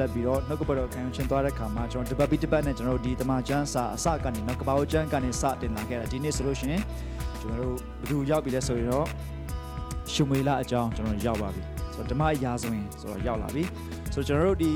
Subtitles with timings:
[0.00, 6.82] လက်ပြီးတော့နှုတ်ကပတ်တော်ခံယူခြင်းသွားတဲ့ခါမှာကျွန်တော်ဒီပတ်ပြီးဒီပတ်နဲ့ကျွန်တော်တို့ဒီတမန်ကျမ်းစာအစကနေနော်ကပ္ပဦးကျမ်းကနေစတင်လာခဲ့တာဒီနေ့ဆိုလို့ရှိရင်
[7.40, 9.06] ကျွန်တော်တို့ဘယ်သူရောက်ပြီလဲဆိုရင်တော့
[10.12, 11.62] ရှုမွေလာအကြောင်းကျွန်တော်ရောက်ပါပြီ
[11.94, 13.62] ဆိုတော့ဓမ္မရာဇဝင်ဆိုတော့ရောက်လာပြီ
[14.14, 14.72] ဆိုတော့ကျွန်တော်တို့ဒီ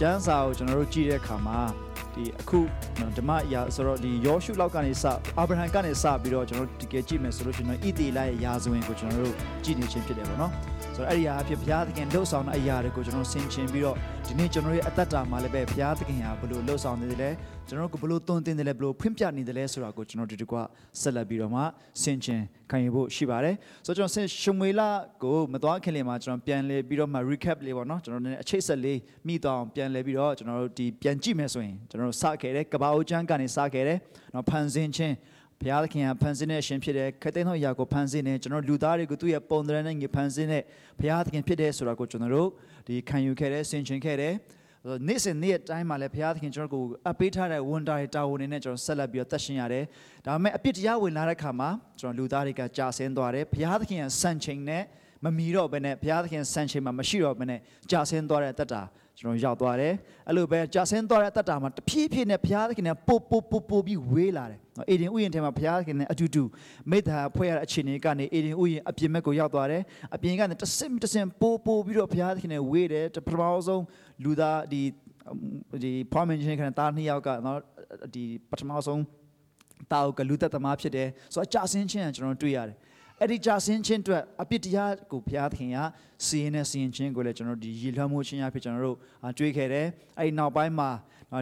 [0.00, 1.58] ကျမ်းစာကိုကျွန်တော်တို့ကြည့်တဲ့အခါမှာ
[2.14, 2.60] ဒီအခု
[3.00, 5.04] နော်ဓမ္မရာဆိုတော့ဒီယောရှုလောက်ကနေစ
[5.38, 9.34] အာဗြဟံကနေစပြီးတော့ကျွန်တော်တို့တကယ်ကြည့်မယ်ဆိုလို့ရှိရင်တော့ဣသေလရဲ့ရာဇဝင်ကိုကျွန်တော်တို့
[9.64, 10.52] ကြည့်နေခြင်းဖြစ်တယ်ပေါ့နော်
[10.96, 13.96] ဆိုတော့အဲ့ဒီဟာအဖြစ်ဘုရားသခင်လှုပ်ဆောင်တဲ့အရာတွေကိုကျွန်တော်ဆင်ခြင်ပြီးတော့
[14.26, 17.30] ဒီနေ့ကျွန်တော်ရဲ့အသက်တာမှာလည်းပဲဘုရားသခင်ဟာဘယ်လိုလှုပ်ဆောင်နေတယ်လဲ
[17.68, 20.56] ကျွန်တော်တို့ကဘယ်လိုသွန်သင်တယ်လဲဘယ်လိုဖွင့်ပြနေတယ်လဲဆိုတာကိုကျွန်တော်ဒီတကွ
[21.00, 21.62] ဆက်လက်ပြီးတော့မှ
[22.02, 23.54] ဆင်ခြင်ခံယူဖို့ရှိပါတယ်
[23.86, 24.88] ဆိုတော့ကျွန်တော်ဆင်ရှမွေလာ
[25.22, 33.98] ကိုမသွားခင်လေမှာကျွန်တော်ပြန်လဲပြီးတော့မှ recap လေးပေါ့နော်ကျွန်တော်တို့အချိတ်ဆက်လေးမိသွားအောင်ပြန်လဲပြီးတော့ကျွန်တော်တို့ဒီပြန်ကြည့်မယ်ဆိုရင်ကျွန်တော်တို့စခဲ့တဲ့ကဘာအိုချမ်းကနေစခဲ့တဲ့
[34.34, 35.14] နော်ဖန်ဆင်းခြင်း
[35.60, 40.62] ဘုရားသခင်ကဖန်ဆင်းတဲ့အရှင်ဖြစ်တယ်ခက်သိမ်းသောအရာကိုဖန်ဆင်းတယ်ကျွန်တော်လူသားတွေကိုသူ့ရဲ့ပုံသဏ္ဍာန်နဲ့ငဖန်ဆင်းတဲ့
[41.00, 42.48] ဘုရားသခင်ဖြစ်တယ်ဆိုတာကိုကျွန်တော်တို့
[42.86, 44.34] ဒီခံယူခဲ့တယ်ဆင်ခြင်ခဲ့တယ်
[45.08, 49.84] နေ့စဉ်နေ့အတိုင်းမှာလည်းဘုရားသခင်ကျွန်တော်ကိုအပေးထားတဲ့ဝန်တာတွေတာဝန်တွေနဲ့ကျွန်တော်ဆက်လက်ပြီးတော့သက်ရှင်ရတယ်
[50.24, 54.82] ဒါပေမဲ့အပြစ်တရားဝင်လာတဲ့ခါမှာကျွန်တော်လူသားတွေကကြာဆင်းသွားတယ်ဘုရားသခင်ကစံချိန်နဲ့
[55.24, 58.82] မမီတော့ဘဲနဲ့ဘုရားသခင်စံချိန်မှာမရှိတော့ဘဲနဲ့ကြာဆင်းသွားတဲ့တက်တာ
[59.18, 59.94] ကျွန်တော်ရောက်သွားတယ်
[60.28, 64.58] အဲ့လိုပဲကြာဆင်းသွားတဲ့တက်တာမှာတဖြည်းဖြည်းနဲ့ဘုရားသခင်နဲ့ပို့ပို့ပို့ပို့ပြီးဝေးလာတယ်
[64.90, 66.42] အေဒင်ဥယျာဉ်ထဲမှာဘုရားသခင်နဲ့အတူတူ
[66.90, 69.82] မိသားဖွဲ့ရတဲ့အခြေအနေကနေအေဒင်ဥယျာဉ်အပြင်ဘက်ကိုရောက်သွားတယ်
[70.14, 73.84] အပြင်ကနေတဆင့်တဆင့်ပို့ပို့ပြီးတော့ဘုရားသခင်နဲ့ဝေးတယ်ပထမဆုံး
[74.24, 74.82] လူသားဒီ
[75.82, 77.58] ဒီဖော်မန်ရှင်ခန်တာနှစ်ယောက်ကနော်
[78.14, 79.02] ဒီပထမဆုံး
[79.92, 82.76] တာကိုလူသက်သမားဖြစ်တယ်ဆိုတော့အကြဆင်းခြင်းကကျွန်တော်တွေ့ရတယ်
[83.20, 85.78] အဲ့ဒီကြာဆင်းခြင်းအတွက်အပြစ်တရားကိုဘုရားသခင်က
[86.26, 88.96] စီရင်နဲ့စီရင်ခြင်းကိုလည်းကျွန်တော်ဒီရည်လွှမ်းမှုခြင်းအဖြစ်ကျွန်တော်တို့
[89.38, 89.86] တွေးခဲ့တယ်
[90.18, 90.90] အဲ့ဒီနောက်ပိုင်းမှာ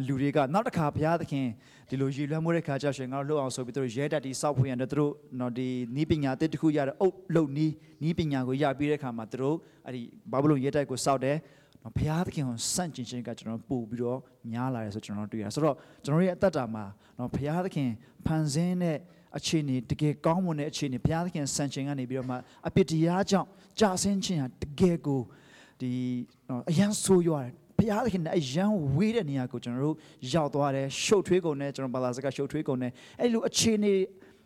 [0.07, 1.47] လူတွေကနောက်တစ်ခါဘုရားသခင်
[1.89, 10.03] ဒီလိုရည်လွှမ်းမှုတဲ့ခါကျရှင်ငါတို့လှုပ်အောင်ဆိုပြီးတို့ရဲတက်တီစောက်ဖွင့်ရတယ်တို့နော်ဒီနီးပညာတစ်တခုရတဲ့အုပ်လုံနီးနီးပညာကိုရပြီးတဲ့ခါမှာတို့အဲ့ဒီ
[10.33, 11.37] ဘာဘလုံရဲတက်ကိုစောက်တယ်
[11.83, 14.21] နော်ဘုရားသခင်ကိုစန့်ကျင်ခြင်းကကျွန်တော်ပို့ပြီးတော့
[14.53, 16.85] များလာတယ်ဆိုကျွန်တော်တွေ့ရဆိုတော့ကျွန်တော်ရဲ့အသက်တာမှာ
[17.19, 17.91] နော်ဘုရားသခင်
[18.27, 18.99] ဖန်ဆင်းတဲ့
[19.37, 22.37] အခြေအနေတကယ်ကောင်းမွန်တဲ့အခြေအနေဘုရားသခင်စံချိန်ကနေပြီးတော့မှ
[22.69, 23.49] အပြစ်တရားကြောင့်
[23.81, 25.21] ကြာဆင်းခြင်းဟာတကယ်ကို
[25.81, 25.91] ဒီ
[26.71, 29.97] အရန်ဆိုးရွားတယ်ဘုရားသခင်နဲ့အရန်ဝေးတဲ့နေရာကိုကျွန်တော်တို့
[30.33, 33.93] ရောက်သွားတယ်ရှုပ်ထွေးကုန်နဲ့ကျွန်တော်ဘာသာစကားရှုပ်ထွေးကုန်နဲ့အဲ့လိုအခြေအနေ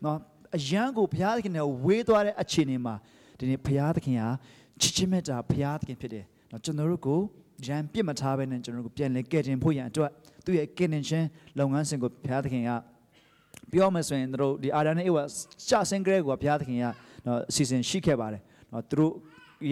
[0.05, 0.19] နော်
[0.57, 2.95] အရန်ကိုဘုရားသခင်နဲ့ဝေးသွားတဲ့အခြေအနေမှာ
[3.39, 4.29] ဒီနေ့ဘုရားသခင်ဟာ
[4.81, 7.21] ချစ်ချင်းမေတ္တာဘုရားသခင်ဖြစ်တယ်နော်ကျွန်တော်တို့ကို
[7.67, 10.11] ရန်ပြစ်မထားဘဲနဲ့ကျွန်တော်တို့ကိုပြန်လဲကယ်တင်ဖို့ရန်အတွက်
[10.45, 11.27] သူ့ရဲ့ကယ်တင်ခြင်း
[11.59, 12.71] လုပ်ငန်းစဉ်ကိုဘုရားသခင်က
[13.73, 15.23] ပြောမယ်ဆိုရင်တို့ဒီအာဒန်နဲ့အေဝါ
[15.69, 16.85] ရှာစင်ကလေးကိုဘုရားသခင်က
[17.27, 18.43] နော်အစီအစဉ်ရှိခဲ့ပါတယ်
[18.73, 19.13] နော်သူတို့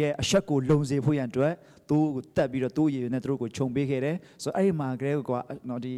[0.01, 1.55] ရဲ့အဆက်ကိုလုံစေဖို့ရန်အတွက်
[1.89, 5.31] သူ့ကိုတက်ပြီးတော့သူ့ရည်နဲ့သူတို့ကိုခြုံပေးခဲ့တယ်ဆိုတော့အဲ့ဒီမှာကလေးက
[5.69, 5.95] နော်ဒီ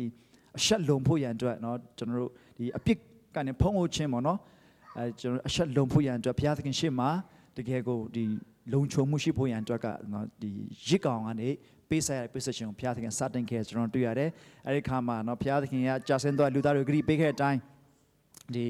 [0.58, 2.98] အဆက်လုံဖို့ရန်အတွက်နော်ကျွန်တော်တို့ဒီအပြစ်
[3.34, 4.38] ကနေဖုံးဖို့ခြင်းပေါ့နော်
[4.98, 7.08] အဲကျွန်တော်အဆက်လုံဖို့ရန်အတွက်ဘုရားသခင်ရှေ့မှာ
[7.56, 8.24] တကယ်ကိုဒီ
[8.72, 10.50] လုံခြုံမှုရှိဖို့ရန်အတွက်ကနော်ဒီ
[10.88, 11.48] ရစ်ကောင်ကနေ
[11.90, 14.30] ပေးဆက်ရတဲ့ position ကိုဘုရားသခင်စတင်ခဲ့ကျွန်တော်တွေ့ရတယ်
[14.66, 17.60] အဲဒီခါမှာနော်ဘုရားသခင်ကကြာဆင်းသွားလူသားတွေဂရိပေးခဲ့တဲ့အတိုင်း
[18.54, 18.66] ဒီ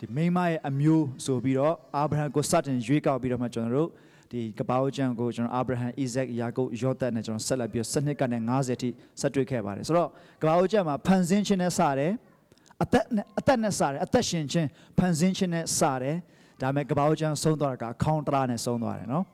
[0.00, 3.90] ဒီမိမရဲ့အမျိုးဆိုပြီးတော့အာဗြဟံကိုစတင်ရွေးကောက်ပြီးတော့မှကျွန်တော်တို့
[4.32, 8.88] ဒီကပောက်ကျန်ကိုကျွန်တော်အာဗြဟံဣဇက်ယာကုပ်ယောသတ်နဲ့ကျွန်တော်ဆက်လက်ပြီးစနစ်ကနေ90ထိ
[9.20, 10.08] ဆက်တွေ့ခဲ့ပါတယ်ဆိုတော့
[10.42, 12.12] ကပောက်ကျန်မှာဖန်ဆင်းခြင်းနဲ့စတယ်
[12.82, 14.68] အသက်နဲ့အသက်နဲ့စတယ်အသက်ရှင်ခြင်း
[14.98, 16.16] ဖန်ဆင်းခြင်းနဲ့စတယ်
[16.60, 19.24] ဒါပေမဲ့ကပောက်ကျန်ဆုံးသွားတာကခေါင်းတရာနဲ့ဆုံးသွားတယ်နော်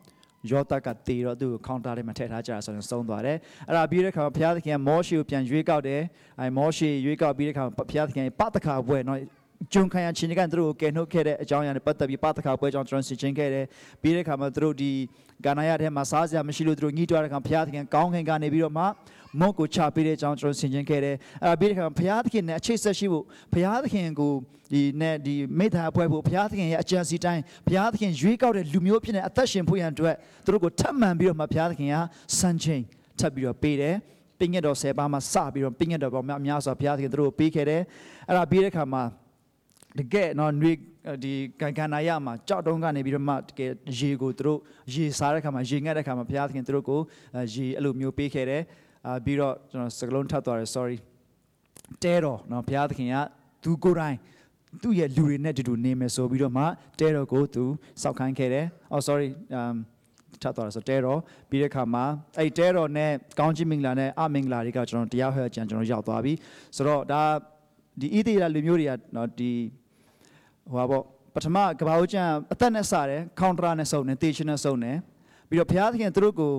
[0.51, 3.37] ယောသက်ကတေတော့သူ့ကိုခေါင်းတားလေးမှာထည့်ထားကြဆိုရင်ဆုံးသွားတယ်
[3.69, 6.03] အဲ့ဒါပြီးတဲ့ခါမှာဘုရားသခင်ကမောရှေကိုပြန်ရွေးကောက်တယ်
[6.41, 9.19] အဲမောရှေရွေးကောက်ပြီးတဲ့ခါမှာဘုရားသခင်ပတခါဘွဲ့နော်
[9.73, 13.67] ဂျုံခံရချင်းကသူတို့ကိုကယ်နှုတ်ခဲ့တဲ့အကြောင်းအရာနဲ့ပတ်သက်ပြီးပတခါပွဲကြောင့်ကျွန်တော်ဆင်ခြင်ခဲ့တယ်
[14.03, 14.91] ပြီးတဲ့ခါမှာသူတို့ဒီ
[15.45, 18.85] ဂါနာယထဲမှာစားစရာမရှိလို့သူတို့ညှိတွားတဲ့ခါဘုရားသခင်ကောင်းခင်ကနေပြီးတော့မှ
[19.41, 24.33] မုတ်ကိုချပေးတဲ့အကြောင်းကျွန်တော်ဆင်ခြင်ခဲ့တယ်အဲ့ဒါပြီးတဲ့ခါဘုရားသခင်နဲ့အခြေဆက်ရှိဖို့ဘုရားသခင်ကို
[24.73, 31.97] ဒီနဲ့ဒီမိသားအဖွဲ့ဖို့ဘုရားသခင်ရဲ့အကြံစီတိုင်းဘုရားသခင်ရွေးကောက်တဲ့လူမျိုးဖြစ်နေအသက်ရှင်ဖို့ရန်အတွက်သူတို့ကိုထပ်မံပြီးတော့မှဘုရားသခင်က
[32.39, 32.83] စံချိန်
[33.19, 33.97] ထပ်ပြီးတော့ပေးတယ်
[34.39, 37.83] ပင်ရတော်ဆယ်ပါးမှာစပြီးတော့ပင်ရတော်ပေါင်းများများစွာဘုရားသခင်သူတို့ကိုပေးခဲ့တယ်
[38.29, 39.03] အဲ့ဒါပြီးတဲ့ခါမှာ
[39.99, 40.73] တကယ်နော်နှွေ
[41.25, 44.59] ဒီကန်ကန်နာရမှာကြောက်တုံးကနေပြီးတော့မှတကယ်ရေကိုသူတို့
[44.93, 47.01] ရေစားတဲ့ခါမှာရေငတ်တဲ့ခါမှာဘုရားသခင်သူတို့ကို
[47.55, 48.63] ရေအဲ့လိုမျိုးပေးခဲ့တယ်
[49.07, 50.97] အာပြီးတော့ကျွန်တော်စကလုံးထပ်သွားတယ် sorry
[52.03, 53.17] တဲတော်နော်ဘုရားသခင်က
[53.65, 54.17] သူကိုယ်တိုင်
[54.83, 56.65] သူ့ရဲ့လူတွေနဲ့တူတူနေမယ်ဆိုပြီးတော့မှ
[57.01, 57.65] တဲတော်ကိုသူ
[58.03, 59.29] စောက်ခိုင်းခဲ့တယ်။ Oh sorry
[59.61, 59.77] um
[60.43, 62.05] ထပ်သွားတာဆိုတဲတော်ပြီးတဲ့ခါမှာ
[62.39, 66.33] အဲ့တဲတော်နဲ့ကောင်းချီးမင်္ဂလာနဲ့အမင်္ဂလာတွေကကျွန်တော်တရားဟောကြံကျွန်တော်ရောက်သွားပြီ။
[66.77, 67.23] ဆိုတော့ဒါ
[68.01, 69.51] ဒီဣသေလလူမျိုးတွေကနော်ဒီ
[70.67, 71.03] ဟိုပါပေါ့
[71.35, 74.97] ပထမကဘာဦးကျန်အသက်နဲ့စတယ်ခေါင်းတရာနဲ့စုံတယ်တေချင်နဲ့စုံတယ်
[75.49, 76.55] ပြီးတော့ဘုရားသခင်သူတို့ကို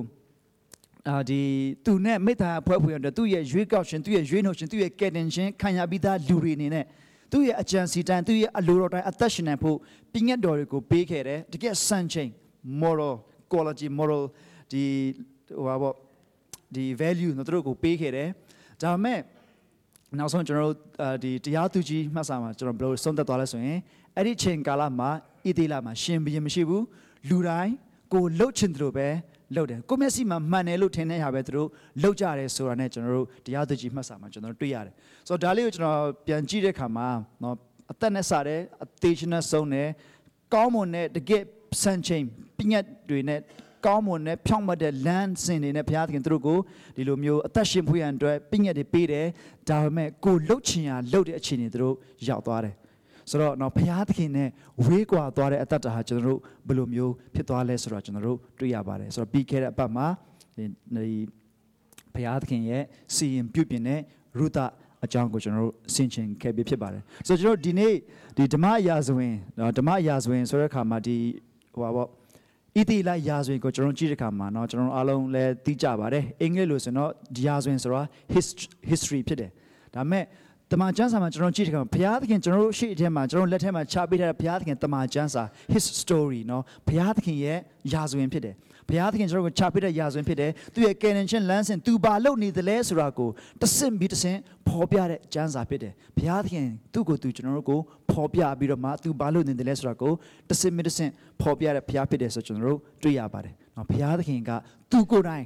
[1.10, 1.42] အာဒီ
[1.86, 6.86] သူနဲ့မိသားဖွဲ့ဖွဲ့ရတဲ့သူ့ရဲ့ရွေးကောက်ရှင်သူ့ရဲ့ရွေးနှုတ်ရှင်သူ့ရဲ့ကယ်တင်ရှင်ခံရပြီးသားလူတွေအနေနဲ့
[7.32, 9.78] သူ့ရဲ့အကြံစီတန်သူ့ရဲ့အလိုတော်တိုင်းအသက်ရှင်နိုင်ဖို့
[10.12, 12.30] ပြည့်ညတ်တော်တွေကိုပေးခဲ့တယ်တကယ်စံချိန်
[12.82, 13.14] moral
[13.52, 14.24] quality moral
[14.72, 14.84] ဒီ
[15.56, 15.96] ဟိုပါပေါ့
[16.76, 18.30] ဒီ value နော်သူတို့ကိုပေးခဲ့တယ်
[18.82, 19.20] ဒါပေမဲ့
[20.16, 23.80] နောက်ဆုံးကျွန်တော်တို့အာဒီတရားသူကြီးမှတ်စာမှာကျွန်တော်ဘယ်လိုဆုံးသက်သွားလဲဆိုရင်
[24.16, 25.10] အဲ့ဒီချိန်ကာလမှာ
[25.48, 26.84] ဣသေလမှာရှင်ဘုရင်မရှိဘူး
[27.30, 27.74] လူတိုင်း
[28.14, 29.08] ကိုလှုပ်ချင်တယ်လို့ပဲ
[29.56, 31.70] လှုပ်တယ်ကိုမျက်စိမှာမှန်တယ်လို့ထင်တဲ့ဟာပဲသူတို့
[32.02, 34.94] လှုပ်ကြတယ်ဆိုတာနဲ့ကျွန်တော်တို့တရားသူကြီးမှတ်စာမှာကျွန်တော်တို့တွေ့ရတယ်
[35.28, 37.08] ဆိုတော့ဒါလေးကိုကျွန်တော်ပြန်ကြည့်တဲ့အခါမှာ
[37.44, 37.56] နော်
[37.92, 39.88] အသက်နဲ့စားတယ်အသေးချင်နဲ့ဆုံးတယ်
[40.54, 41.44] ကောင်းမွန်တဲ့တကယ်
[41.84, 42.24] စံချိန်
[42.58, 42.80] ပညာ
[43.10, 43.40] တွေနဲ့
[43.88, 46.60] ကောင်းမွန်တဲ့ဖြောင့်မတ်တဲ့လမ်းစဉ်တွေနဲ့ဘုရားသခင်သူတို့ကို
[46.96, 49.28] ဒီလိုမျိုးအသက်ရှင်ဖွေးရန်အတွက်ပညာတွေပေးတယ်
[49.70, 51.96] ဒါပေမဲ့ကိုလှုပ်ချင်ရလှုပ်တဲ့အခြေအနေသူတို့
[52.28, 52.76] ရောက်သွားတယ်
[53.30, 54.50] ဆိုတော့တော့ဘုရားသခင်နဲ့
[54.86, 60.08] ဝေးကွာသွားတဲ့အတ္တတာဟာကျွန်တော်တို့ဘယ်လိုမျိုးဖြစ်သွားလဲဆိုတော့ကျွန်တော်တို့တွေ့ရပါတယ်ဆိုတော့ပြီးခဲ့တဲ့အပတ်မှာ
[60.58, 61.16] ဒီဒီ
[62.14, 62.84] ဘုရားသခင်ရဲ့
[63.16, 64.00] စီရင်ပြုပြင်တဲ့
[64.40, 64.60] ရုဒ
[65.06, 67.94] အကြောင်းကိုကျွန်တော်တို့ဆင်ခြင်ခဲ့ပြီးဖြစ်ပါတယ်ဆိုတော့ကျွန်တော်တို့ဒီနေ့
[68.38, 71.18] ဒီဓမ္မရာဇဝင်နော်ဓမ္မရာဇဝင်ဆိုတဲ့အခါမှာဒီ
[71.74, 72.10] ဟိုပါပေါ့
[72.79, 78.03] ဣတိလရာဇဝင်ကိုကျွန်တော်ကြည့်တဲ့အခါမှာเนาะကျွန်တော်အားလုံးလည်းသိကြပါတယ်အင်္ဂလိပ်လိုဆိုတော့ဒီရာဇဝင်ဆိုတာ
[78.91, 79.51] history ဖြစ်တယ်
[79.95, 80.25] ဒါပေမဲ့
[80.71, 87.59] တမန်ကျမ်းစာမှာကျွန်တော်ကြည့်တဲ့အခါမှာဘုရားသခင်ကျွန်တော်တို့ရှေ့အထက်မှာကျွန်တော်လက်ထက်မှာချပေးထားတဲ့ဘုရားသခင်တမန်ကျမ်းစာ his story เนาะဘုရားသခင်ရဲ့
[87.93, 88.55] ရာဇဝင်ဖြစ်တယ်
[88.90, 93.30] ဘုရားသခင်ကျွန်တော်ကိုချပေးတဲ့ယာစွင်ဖြစ်တယ်သူရဲ့ကယ်တင်ခြင်းလမ်းစဉ်သူဘာလုပ်နေသလဲဆိုတာကို
[93.62, 94.38] တဆင့်ပြီးတဆင့်
[94.68, 97.80] ဖော်ပြတဲ့ကျမ်းစာဖြစ်တယ်ဘုရားသခင်သူ့ကိုသူကျွန်တော်တို့ကို
[98.12, 100.14] ဖော်ပြပြီးတော့မှသူဘာလုပ်နေသလဲဆိုတာကို
[100.50, 101.12] တဆင့်ပြီးတဆင့်
[101.42, 104.52] ဖော်ပြတဲ့ဘုရားဖြစ်တယ်ဆိုကျွန်တော်တို့တွေ့ရပါတယ်နော်ဘုရားသခင်က
[104.92, 105.46] သူကိုယ်တိုင်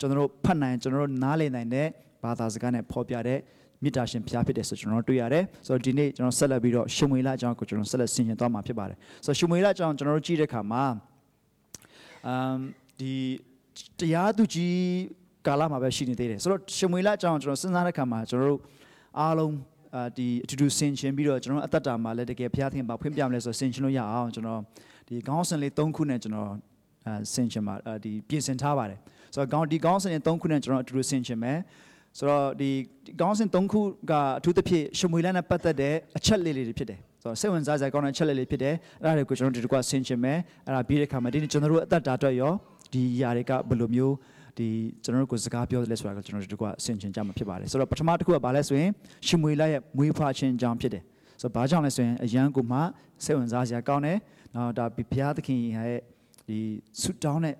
[0.00, 1.86] ကျွန်တော်တို့ဖတ်နိုင်ကျွန်တော်တို့နားလည်နိုင်တဲ့
[2.24, 3.38] ဘာသာစကားနဲ့ဖော်ပြတဲ့
[3.82, 10.84] မေတ္တာရှင်ဘုရားဖြစ်တယ်ဆိုကျွန်တော်တို့တွေ့ရတယ်ဆိုတော့ဒီနေ့ကျွန်တော်ဆက်လက်ပြီးတော့ရှမွေလအကြောင်းကိုကျွန်တော်ဆက်လက်ဆင်ခြင်သွားမှာဖြစ်ပါတယ်ဆိုတော့ရှမွေလအကြောင်းကျွန်တော်တို့ကြည့်တဲ့အခါမှာ
[12.26, 12.56] အမ်
[13.00, 13.12] ဒီ
[14.00, 14.76] တရားသူကြီး
[15.46, 18.60] ကာလမှာပဲရှိနေသေးတယ်ဆိုတော့ရှမွေလအကြောင်းကျွန်တော်စဉ်းစားတဲ့အခါမှာကျွန်တော်တို့
[19.20, 19.54] အားလုံး
[19.94, 24.60] အာဒီအတူတူဆင်ခြင်ပြီးတော့ကျွန်တော်အသက်တာမှာလည်းတကယ်ဘုရားသခင်ဘာဖွင့်ပြမလဲဆိုတော့ဆင်ခြင်လို့ရအောင်ကျွန်တော်
[25.08, 26.50] ဒီခေါင်းစဉ်လေး၃ခုနဲ့ကျွန်တော်
[27.06, 27.74] အဲဆင်ခြင်ပါ
[28.04, 28.98] ဒီပြင်ဆင်ထားပါတယ်
[29.34, 31.58] ဆိုတော့ခေါင်းဒီခေါင်းစဉ်လေး၃ခုနဲ့ကျွန်တော်အတူတူဆင်ခြင်မယ်
[32.18, 32.70] ဆိုတော့ဒီ
[33.20, 33.80] ကောင်းစဉ်၃ခု
[34.10, 42.52] ကအထူးသဖြင့်ရှမွေလနဲ့ပတ်သက်တဲ့အချက်လေးလေးတွေဖြစ်တယ်ဆိုတော့စိတ်ဝင်စားစရာကောင်းတဲ့အချက်လေးလေးဖြစ်တယ်အဲ့ဒါတွေကိုကျွန်တော်ဒီတစ်ခွဆင်ချင်မယ်အဲ့ဒါပြီးတဲ့အခါမှာဒီနေ့ကျွန်တော်တို့အသက်တာအတွက်ရော
[42.92, 44.14] ဒီຢာတွေကဘယ်လိုမျိုး
[44.58, 44.68] ဒီ
[45.04, 48.90] ကျွန်တော်တို့ကိုစကားပြောတယ်လဲဆိုတာကိုကျွန်တော်တို့ဒီတစ်ခွဆင်ချင်ကြမှာဖြစ်ပါတယ်ဆိုတော့ပထမတစ်ခုကဘာလဲဆိုရင်
[49.26, 51.02] ရှမွေလရဲ့မွေးဖွားခြင်းကြောင့်ဖြစ်တယ်
[51.40, 52.78] ဆိုတော့ဘာကြောင့်လဲဆိုရင်အရန်ကိုမှ
[53.24, 54.18] စိတ်ဝင်စားစရာကောင်းတယ်
[54.54, 55.98] နောက်ဒါဘုရားသခင်ရဲ့
[56.48, 56.58] ဒီ
[57.00, 57.56] ဆုတောင်းတဲ့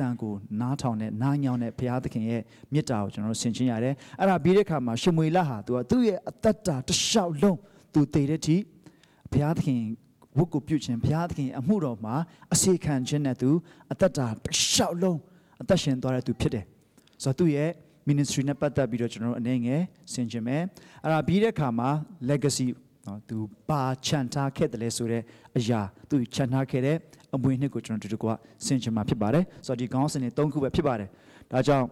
[0.00, 7.58] တန်ကိုနားထောင်တဲ့နားညောင်းတဲ့ဘုရားသခင်ရဲ့မေတ္တာကိုကျွန်တော်တို့ဆင်ခြင်ရတယ်အဲ့ဒါပြီးတဲ့အခါမှာရှမွေလဟာသူကသူ့ရဲ့အသက်တာတစ်လျှောက်လုံး
[7.94, 8.56] သူတည်တဲ့အထိ
[9.32, 9.80] ဘုရားသခင်
[10.38, 12.14] ဝတ်ကိုပြုခြင်းဘုရားသခင်အမှုတော်မှာ
[12.54, 13.50] အစေခံခြင်းနဲ့သူ
[13.92, 15.18] အသက်တာတစ်လျှောက်လုံး
[15.62, 16.64] အသက်ရှင်သွားတဲ့သူဖြစ်တယ်
[17.22, 17.70] ဆိုတော့သူ့ရဲ့
[18.08, 19.82] ministry နဲ့ပတ်သက်ပြီးတော့ကျွန်တော်တို့အနေငယ်
[20.12, 20.62] ဆင်ခြင်မယ်
[21.02, 21.90] အဲ့ဒါပြီးတဲ့အခါမှာ
[22.30, 22.66] legacy
[23.06, 23.36] နော်သူ
[23.68, 25.22] ပါချန်ထားခဲ့တယ်လဲဆိုတဲ့
[25.56, 25.80] အရာ
[26.10, 26.96] သူချန်ထားခဲ့တဲ့
[27.34, 28.26] အမွေနှစ်ကိုကျွန်တော်တို့က
[28.66, 31.08] ဆင်ခြင်မှာဖြစ်ပါတယ်ဆိုတော့ဒီကောင်းစင်တွေ၃ခုပဲဖြစ်ပါတယ်
[31.52, 31.86] ဒါကြောင့်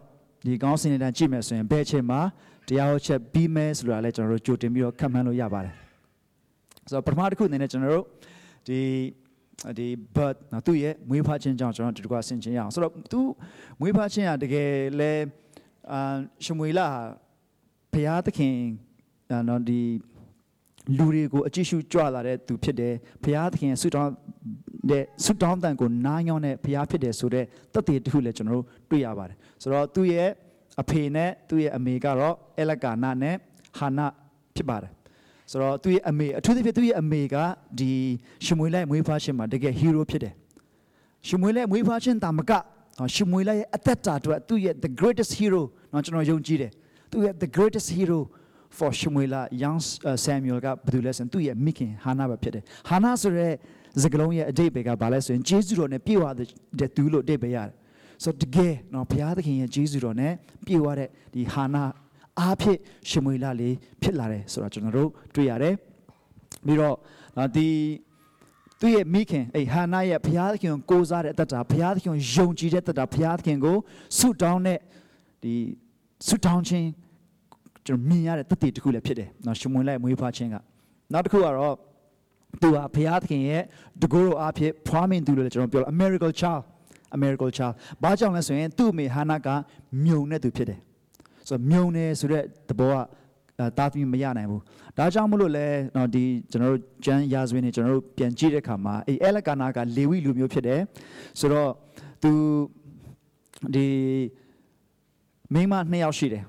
[0.45, 2.19] ဒီကောင်းစင်တွေတန်းကြည့်မယ်ဆိုရင်ဘယ်အချိန်မှာ
[2.67, 5.73] တရားဟောချက်ပြီးမဲဆိုတာလဲကျွန်တော်တို့ကြိုတင်ပြီးတော့ခန့်မှန်းလို့ရပါတယ်
[6.89, 8.05] ဆိုတော့ပထမတစ်ခုအနေနဲ့ကျွန်တော်တို့
[8.67, 8.81] ဒီ
[9.77, 13.19] ဒီ but နော်သူ့ရဲ့မွေးဖွားခြင်းကြောင့်ကျွန်တော်တို့ကဆင်ခြင်ရအောင်ဆိုတော့သူ
[13.79, 15.11] မွေးဖွားခြင်းကတကယ်လဲ
[15.91, 15.99] အာ
[16.43, 16.87] ရှမွေလာ
[17.93, 18.55] ဘုရားသခင်
[19.49, 19.81] နော်ဒီ
[20.97, 22.93] လူတွေကိုအကြည့်ရှုကြွလာတဲ့သူဖြစ်တယ်
[23.23, 24.11] ဘုရားသခင်ဆုတောင်း
[24.89, 30.29] တဲ့ဆုတောင်းတန်ကိုနားညောင်းတဲ့ဘုရားဖြစ်တယ်ဆိုတဲ့တသက်တခုလည်းကျွန်တော်တို့တွေ့ရပါတယ်ဆိုတော့သူ့ရဲ့
[30.81, 33.35] အဖေနဲ့သူ့ရဲ့အမေကတော့အလကာနာနဲ့
[33.77, 34.07] ဟာနာ
[34.55, 34.91] ဖြစ်ပါတယ်
[35.51, 37.35] ဆိုတော့သူ့ရဲ့အမေအထူးသဖြင့်သူ့ရဲ့အမေက
[37.79, 37.91] ဒီ
[38.45, 40.33] ရှမွေလိုက်မွေးဖွားရှင်မှာတကယ်ဟီးရိုးဖြစ်တယ်
[41.27, 42.51] ရှမွေလိုက်မွေးဖွားရှင်တာမက
[43.15, 45.61] ရှမွေလိုက်ရဲ့အသက်တာအတွက်သူ့ရဲ့ the greatest hero
[45.93, 46.71] နော်ကျွန်တော်ယုံကြည်တယ်
[47.11, 48.19] သူ့ရဲ့ the greatest hero
[48.77, 49.79] for ရှမွေလာ young
[50.25, 53.53] samuel ကဘယ်သူလဲဆိုရင်သူ့ရဲ့မိခင်ဟာနာပဲဖြစ်တယ်ဟာနာဆိုတဲ့
[54.03, 56.25] စကလုံးရဲ့အတိတ်ပဲကဘာလဲဆိုရင်ဂျေဇုတော်နဲ့ပြည့်ဝ
[56.79, 57.73] တဲ့သူလို့အတိတ်ပဲရတယ်
[58.23, 60.33] ဆိုတော့တကယ်နော်ဘုရားသခင်ရဲ့ဂျေဇုတော်နဲ့
[60.65, 61.83] ပြည့်ဝတဲ့ဒီဟာနာ
[62.39, 62.77] အားဖြင့်
[63.09, 65.75] ရှမွေလလေးဖြစ်လာတယ်ဆိုတော့ကျွန်တော်တို့တွေ့ရတယ်
[66.65, 66.95] ပြီးတော့
[67.55, 67.67] ဒီ
[68.79, 73.77] သူ့ရဲ့မိခင်အဲ့ဟာနာရဲ့ဘုရားသခင်ကိုကိုးစားတဲ့အတ္တဘုရားသခင်ကိုယုံကြည်တဲ့အတ္တဘုရားသခင်ကို
[74.17, 74.79] ဆုတောင်းတဲ့
[75.43, 75.53] ဒီ
[76.27, 76.87] ဆုတောင်းခြင်း
[77.85, 80.55] ကျွန်တော်မြင်ရတဲ့တသက်တစ်ခုလည်းဖြစ်တယ်နော်ရှမွန်လိုက်မွေးဖွားခြင်းက
[81.13, 81.75] နောက်တစ်ခုကတော့
[82.61, 83.63] သူဟာဘုရားသခင်ရဲ့
[84.01, 86.61] တကူတော်အဖြစ်ဖွားမြင်သူလို့လည်းကျွန်တော်ပြောလို့ a miracle child
[87.15, 89.47] a miracle child ဘာကြောင့်လဲဆိုရင်သူ့အမေဟာနာက
[90.03, 90.79] မြုံတဲ့သူဖြစ်တယ်
[91.49, 92.95] ဆိုတော့မြုံတယ်ဆိုတဲ့သဘောက
[93.77, 94.61] တာသမီမရနိုင်ဘူး
[94.97, 100.81] ဒါကြောင့်မလို့လဲတော့ဒီကျွန်တော်တို့ကျမ်းရာဇဝင်တွေကျွန်တော်တို့ပြန်ကြည့်တဲ့အခါမှာအဲအဲလကာနာကလေဝိလူမျိုးဖြစ်တယ်
[101.39, 101.71] ဆိုတော့
[102.23, 102.31] သူ
[103.75, 103.87] ဒီ
[105.53, 106.43] မိန်းမနှစ်ယောက်ရှိတယ်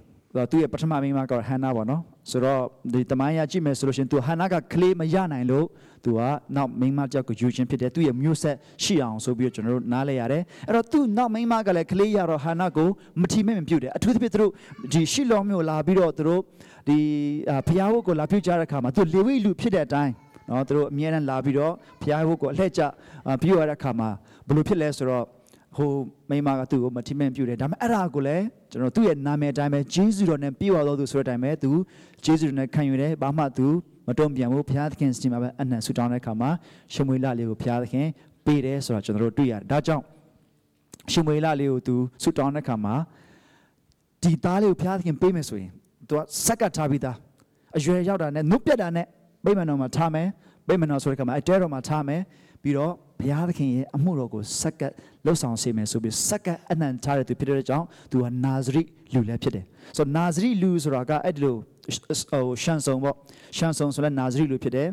[0.50, 5.66] သူရဲ့ပထမမိန်းမကတော့ဟန်နာပေါ့နော်ဆိုတော့ဒီတမိုင်းရကြည့်မယ်ဆိုလို့ရှရင်သူဟာနာကကလေးမရနိုင်လို့
[6.04, 6.20] သူက
[6.56, 12.88] နောက်မိန်းမကြောက်ကိုယူခြင်းဖြစ်တယ်သူရဲ့မျိုးဆက်ရှိအောင်ဆိုပြီးတော့ကျွန်တော်တို့နားလဲရတယ်အဲ့တော့သူနောက်မိန်းမကလည်းကလေးရတော့ဟာနာကို
[13.20, 14.52] မထီမဲ့မပြုတ်တယ်အထူးသဖြင့်သူတို့
[14.92, 16.40] ဒီရှီလောမျိုးလာပြီးတော့သူတို့
[16.88, 16.96] ဒီ
[17.68, 20.12] ဖျားဟုတ်ကိုလာပြုတ်ကြတဲ့အခါမှာသူလေဝိလူဖြစ်တဲ့အတိုင်း
[20.48, 22.82] နော်သူတို့အမြဲတမ်းလာပြီးတော့ဖျားဟုတ်ကိုအလှည့်ကျ
[23.42, 24.08] ပြုတ်ရတဲ့အခါမှာ
[24.46, 25.24] ဘယ်လိုဖြစ်လဲဆိုတော့
[25.76, 25.90] ဟို
[26.30, 31.70] မိမကသူ့ကိုမထိမ့်ပြုတ်တယ်ဒါပေမဲ့အဲ့ဒါကိုလည်းကျွန်တော်သူ့ရဲ့နာမည်အတိုင်းပဲဂျေဇုတော်နဲ့ပြည့်ဝတော်သူဆိုတဲ့အတိုင်းပဲသူ
[32.24, 33.66] ဂျေဇုတော်နဲ့ခံယူတယ်ဘာမှသူ
[33.99, 36.50] မ တုံ့ပြန်ဘူးဘုရားသခင်စီမှာပဲအနံ့ဆူတောင်းတဲ့အခါမှာ
[36.92, 38.06] ရှမွေလလေးကိုဘုရားသခင်
[38.44, 40.04] ပေးတယ်ဆိုတော့ကျွန်တော်တို့တွေ့ရတယ်ဒါကြောင့်
[41.12, 42.94] ရှမွေလလေးကိုသူဆူတောင်းတဲ့အခါမှာ
[44.22, 45.70] ဒီသားလေးကိုဘုရားသခင်ပေးမယ်ဆိုရင်
[46.08, 47.16] သူကစက်ကတ်ထားပြီးသား
[47.76, 49.06] အရွယ်ရောက်တာနဲ့နှုတ်ပြတ်တာနဲ့
[49.44, 50.28] ဗိမာန်တော်မှာထားမယ်
[50.68, 52.20] ဗိမာန်တော်ဆိုတဲ့အခါမှာအတဲတော်မှာထားမယ်
[52.62, 54.92] ပြီးတော့ဘုရားသခင်ရဲ့အမှုတော်ကိုစက္ကပ်
[55.24, 58.82] လှုပ်ဆောင်စေမယ်ဆိုပြီးစက္ကပ်အနံ့ထားတဲ့သူဖြစ်တဲ့ကြောင့်သူကနာဇရိ
[59.14, 59.64] လူလည်းဖြစ်တယ်
[59.96, 61.56] ဆိုတော့နာဇရိလူဆိုတာကအဲ့ဒီလို
[62.30, 63.16] ဟိုရှန်ဆုံပေါ့
[63.56, 64.88] ရှန်ဆုံဆိုလဲနာဇရိလူဖြစ်တယ်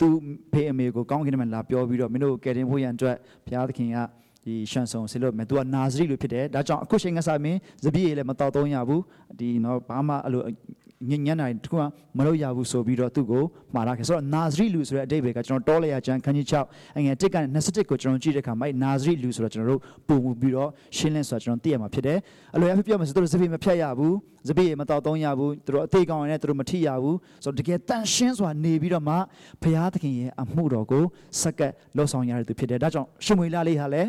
[0.00, 0.06] သူ
[0.52, 3.98] ဖေအမေကိုကောင်းကင်ထဲမှာလာပြောပြီးတော့မင်းတို့ကယ်တင်ဖို့ရန်အတွက်ဘုရားသခင်က
[4.44, 9.02] ဒီရှန်ဆုံဆေလို့မယ်သူကနာဇရိလူဖြစ်တယ်ဒါကြောင့်အခုချိန်ကစားမင်းဇပြည့်လည်းမတော်တော့ရဘူး
[9.38, 10.42] ဒီနော်ဘာမှအဲ့လို
[11.08, 11.84] ညဉ့်ညံ့နိုင်တခုမှ
[12.18, 22.18] မလုပ်ရဘူးဆိုပြီးတော့သူ့ကိုမှားလာခဲ့ဆိုတော့နာဇရိလူဆိုတဲ့အဓိပ္ပာယ်ကကျွန်တော်တောလျာကျမ်းခန်းကြီး6အငယ်1ကနေ21ကိုကျွန်တော်ကြည့်တဲ့အခါမှာနာဇရိလူဆိုတော့ကျွန်တော်တို့ပုံမှုပြီးတော့ရှင်းလင်းဆိုတာကျွန်တော်သိရမှာဖြစ်တယ်
[22.54, 24.14] အလိုအဖြစ်ပြောမယ်ဆိုတော့ဇပိမဖြတ်ရဘူး
[24.48, 29.14] ဇပိမတော်သုံးရဘူးသူတို့အသေးကောင်းရင်လည်းသူတို့မထိရဘူးဆိုတော့တကယ်တန်ရှင်းစွာနေပြီးတော့မှ
[29.62, 31.04] ဘုရားသခင်ရဲ့အမှုတော်ကို
[31.42, 34.08] စက္ကပ်လှုပ်ဆောင်ရတဲ့သူဖြစ်တယ်ဒါကြောင့်ရှမွေလာလေးဟာလည်း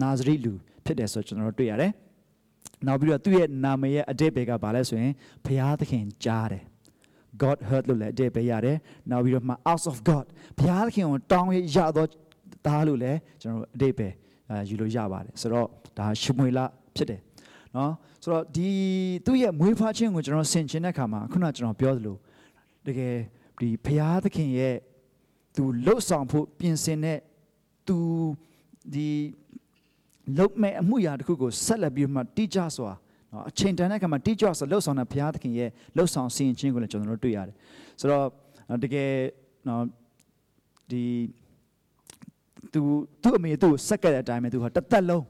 [0.00, 0.52] နာဇရိလူ
[0.84, 1.92] ဖြစ်တယ်ဆိုတော့ကျွန်တော်တို့တွေ့ရတယ်
[2.86, 5.12] နောက်ပြီးတော့သူ့ရဲ့နာမည်ရဲ့အတိတ်ဘယ်ကဘာလဲဆိုရင်
[5.44, 6.62] ဘုရားသခင်ကြားတယ်
[7.42, 8.76] God heard လို့လည်းအတိတ်ပဲရတယ်
[9.10, 10.26] နောက်ပြီးတော့မှ out of God
[10.58, 12.08] ဘုရားသခင်ကိုတောင်းရတော့
[12.66, 14.08] သားလို့လည်းကျွန်တော်တို့အတိတ်ပဲ
[14.68, 15.66] ယူလို့ရပါတယ်ဆိုတော့
[15.98, 16.58] ဒါရှမွေလ
[16.96, 17.20] ဖြစ်တယ်
[17.76, 17.92] နော်
[18.22, 18.68] ဆိုတော့ဒီ
[19.26, 22.16] သူ့ရဲ့မွေးဖွားခြင်းကိုကျွန်တော်ဆင်ခြင်တဲ့အခါမှာခုနကျွန်တော်ပြောသလို
[22.86, 23.14] တကယ်
[23.60, 24.76] ဒီဘုရားသခင်ရဲ့
[25.56, 27.18] သူလှုပ်ဆောင်ဖို့ပြင်ဆင်တဲ့
[27.88, 27.98] သူ
[28.94, 29.08] ဒီ
[30.36, 32.92] လုတ်မဲ့အမှုရာတစ်ခုကိုဆက်လက်ပြီးမှတိကျစွာ
[33.32, 37.54] နော်အချိန်တန်တဲ့အခါမှာတိကျစွာလှုပ်ဆောင်တဲ့ဘုရားသခင်ရဲ့လှုပ်ဆောင်စီရင်ခြင်းကိုလည်းကျွန်တော်တို့တွေ့ရတယ်
[38.00, 38.26] ဆိုတော့
[38.82, 39.12] တကယ်
[39.68, 39.82] နော်
[40.90, 41.02] ဒီ
[42.72, 42.80] သူ
[43.22, 45.24] သူ့အမေသူ့စက်ကတဲ့အတိုင်းပဲသူဟာတစ်သက်လုံး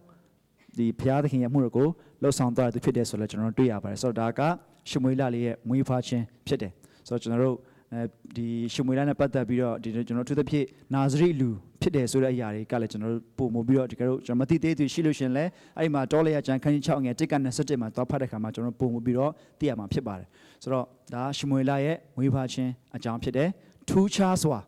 [0.78, 1.88] ဒီဘုရားသခင်ရဲ့အမှုတော်ကို
[2.22, 4.40] လှုပ်ဆောင်သွားသူဖြစ်တယ်ဆိုတော့ကျွန်တော်တို့တွေ့ရပါတယ်ဆိုတော့ဒါက
[4.88, 6.72] ရှမွေလလေးရဲ့မွေးဖွားခြင်းဖြစ်တယ်
[7.08, 7.56] ဆိုတော့ကျွန်တော်တို့
[7.92, 8.00] အဲ
[8.36, 15.44] ဒီရှမွေလနဲ့ပတ်သက်ပြီးတော့ဒီကျွန်တော်သူသဖြင့်နာဇရိလူ ဖြစ်တယ်ဆိုတဲ့အရာတွေကလည်းကျွန်တော်တို့ပုံမှုပြီးတော့ဒီကတို့ကျွန်တော်မသိသေးသူရှိလို့ရှင်လဲ
[15.76, 20.26] အဲ့ဒီမှာတောလေရကျန်ခန်းကြီး6ငယ်1ကနေ17မှာတော့ဖတ်တဲ့ခါမှာကျွန်တော်ပုံမှုပြီးတော့သိရမှာဖြစ်ပါတယ်
[20.62, 23.48] ဆိုတော့ဒါရှမွေလရဲ့မွေးဖွားခြင်းအကြောင်းဖြစ်တယ်
[23.88, 24.58] ထူးခြားစွာ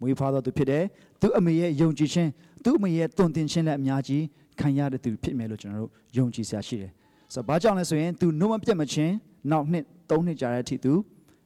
[0.00, 0.84] မွေးဖွားသောသူဖြစ်တယ်
[1.20, 2.30] သူအမေရဲ့ယုံကြည်ခြင်း
[2.64, 4.22] သူအမေရဲ့တုန်တင်ခြင်းလည်းအများကြီး
[4.60, 6.90] ခံရတဲ့သူဖြစ်မယ်လို့ကျွန်တော်တို့ယုံကြည်စရာရှိတယ်
[7.34, 9.14] ဆိုတော့ဘာကြောင့်လဲဆိုရင်သူနှုတ်မပြတ်မချင်း
[9.50, 10.92] နောက်နှစ်၃နှစ်ကြာတဲ့အထိသူ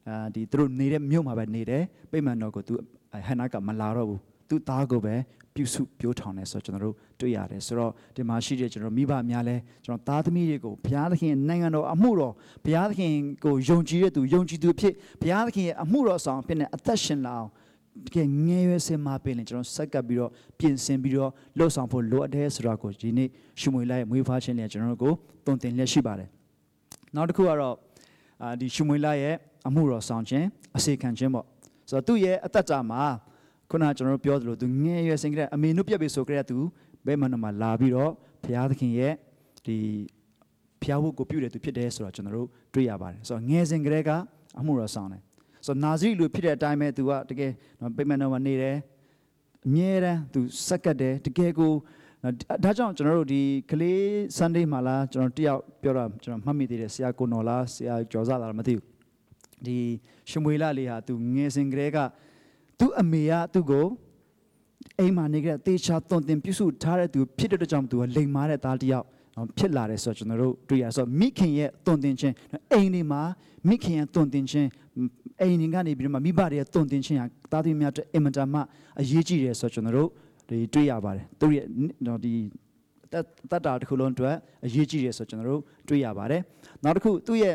[0.09, 2.75] အာဒီသူတို့နေတဲ့မြို့မှာပဲနေတယ်ပိမှန်တော်ကိုသူ
[3.27, 5.15] ဟန်နာကမလာတော့ဘူး သူသားကိုပဲ
[5.55, 12.35] ပြုစုပြောထောင်တယ်ဆိုတော့ကျွန်တော်တို့တွေ့ရတယ်ဆိုတော့ဒီမှာရှိတဲ့ကျွန်တော်မိဘများလဲကျွန်တော်သားသမီးတွေကိုဘုရားသခင်နိုင်ငံတော်အမှုတော်
[12.65, 13.13] ဘုရားသခင်
[13.45, 17.51] ကိုယုံကြည်တဲ့သူယုံကြည်သူဖြစ်ဘုရားသခင်ရဲ့အမှုတော်ဆောင်ဖြစ်နေအသက်ရှင်လာအောင်
[18.07, 23.29] တကယ်ငယ်ရွယ်စင်မှာပြင်ရင်ကျွန်တော်ဆက်ကပ်ပြီးတော့ပြင်ဆင်ပြီးတော့လှုပ်ဆောင်ဖို့လိုအပ်တယ်ဆိုတော့ကိုဒီနေ့
[23.61, 25.13] ရှုမွေလိုက်မွေးဖွားခြင်းနဲ့ကျွန်တော်တို့ကို
[25.47, 26.29] တုံတင်လက်ရှိပါတယ်
[27.15, 27.77] နောက်တစ်ခုကတော့
[28.43, 29.35] အာဒီရှုမွေလိုက်ရဲ့
[29.69, 30.47] အမှုတော်ဆောင်ခြင်း
[30.77, 31.47] အစေခံခြင်းပေါ့
[31.91, 33.03] ဆိုတော့သူ့ရဲ့အသက်တာမှာ
[33.75, 36.57] ခုနကျွန်တော်တို့ပြောသလိုသူငယ်ရွယ်စင်ကလေးအမေနုပြက်ပြီဆိုကြတဲ့သူ
[37.07, 38.13] ဘယ်မှနမှာလာပြီးတော့
[38.45, 39.13] ဘုရားသခင်ရဲ့
[39.67, 39.77] ဒီ
[40.83, 44.11] ဖျားဖို့ကိုပြုတယ်သူဖြစ်တယ်ဆိုတော့ကျွန်တော်တို့တွေ့ရပါတယ်ဆိုတော့ငယ်စဉ်ကလေးက
[44.59, 45.23] အမှုတော်ဆောင်တယ်
[45.67, 47.53] ဆိုတော့နာဇရိလူဖြစ်တဲ့အတိုင်းပဲသူကတကယ်
[47.97, 48.77] ပိမန်တော်မှာနေတယ်
[49.67, 51.73] အမြဲတမ်းသူစက်ကတ်တယ်တကယ်ကို
[52.65, 54.01] ဒါကြောင့်ကျွန်တော်တို့ဒီကလေး
[54.37, 58.85] Sunday မှာလားကျွန်တော်တယောက်ပြောတာကျွန်တော်မှတ်မိသေးတယ်ဆရာကိုနော်လားဆရာကျော်စားလားမသိဘူး
[59.67, 59.77] ဒီ
[60.31, 61.99] ရှမွေလလေးဟာသူငယ်စဉ်ကလေးက
[62.85, 63.87] သူ့အမေကသူ့ကို
[65.01, 69.07] အိမ်မှာနေကြတဲ့တေချာသွန်သင်ပြုစုထားတဲ့သူဖြစ်တဲ့ကြောင့်သူကလိမ်မာတဲ့သားတစ်ယောက်
[69.59, 72.35] ဖြစ်လာတယ်ဆိုတော့ကျွန်တော်တို့တွေ့ရဆိုတော့မိခင်ရဲ့သွန်သင်ခြင်း
[72.73, 73.23] အိမ်ဒီမှာ
[73.69, 74.69] မိခင်ရဲ့သွန်သင်ခြင်း
[75.41, 78.61] အိမ်ကနေပြီးတော့မိဘတွေရဲ့သွန်သင်ခြင်းဟာသားသမီးများအတွက်အင်မတန်မှ
[79.01, 80.09] အရေးကြီးတယ်ဆိုတော့ကျွန်တော်တို့
[80.49, 81.67] ဒီတွေ့ရပါတယ်သူရဲ့
[82.25, 82.33] ဒီ
[83.51, 84.35] တတ်တာတစ်ခုလုံးအတွက်
[84.67, 86.43] အရေးကြီးတယ်ဆိုတော့ကျွန်တော်တို့တွေ့ရပါတယ်
[86.85, 87.55] နောက်တစ်ခုသူ့ရဲ့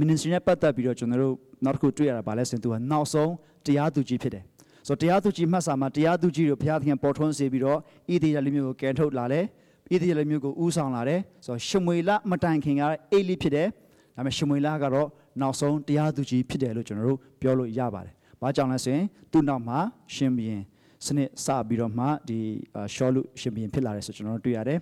[0.00, 3.30] ministry နဲ့ပတ်သက်ပြီးတော့ကျွန်တော်တို့နောက်တစ်ခုတွေ့ရတာဗာလဲဆိုရင်သူကနောက်ဆုံး
[3.68, 4.44] တရားသူကြီးဖြစ်တယ်
[4.88, 9.44] ဆိုတော့တရားသူကြီးမှတ်စာမှာတရားသူကြီးကိုဘုရားသခင်ပေါ်ထွန်းစေပြီးတော့ဣသေရလူမျိုးကိုကယ်ထုတ်လာတယ်
[9.92, 12.82] ဣသေရလူမျိုးကိုဦးဆောင်လာတယ်ဆိုတော့ရှမွေလမတိုင်ခင်က
[13.12, 13.68] အေလိဖြစ်တယ်
[14.16, 15.08] ဒါပေမဲ့ရှမွေလကတော့
[15.40, 19.78] နောက်ဆုံးတရားသူကြီးဖြစ်တယ်လို့ကျွန်တော်တို့ပြောလို့ရပါတယ်ဘာကြောင့်လဲဆိုရင်သူ့နောက်မှာ
[20.14, 20.62] ရှင်ဘီရင်
[21.06, 22.38] စနစ်စပြီးတော့မှဒီ
[22.94, 24.78] ရှောလူရှင်ဘီရင်ဖြစ်လာတယ်ဆိုကျွန်တော်တို့တွေ့ရတယ်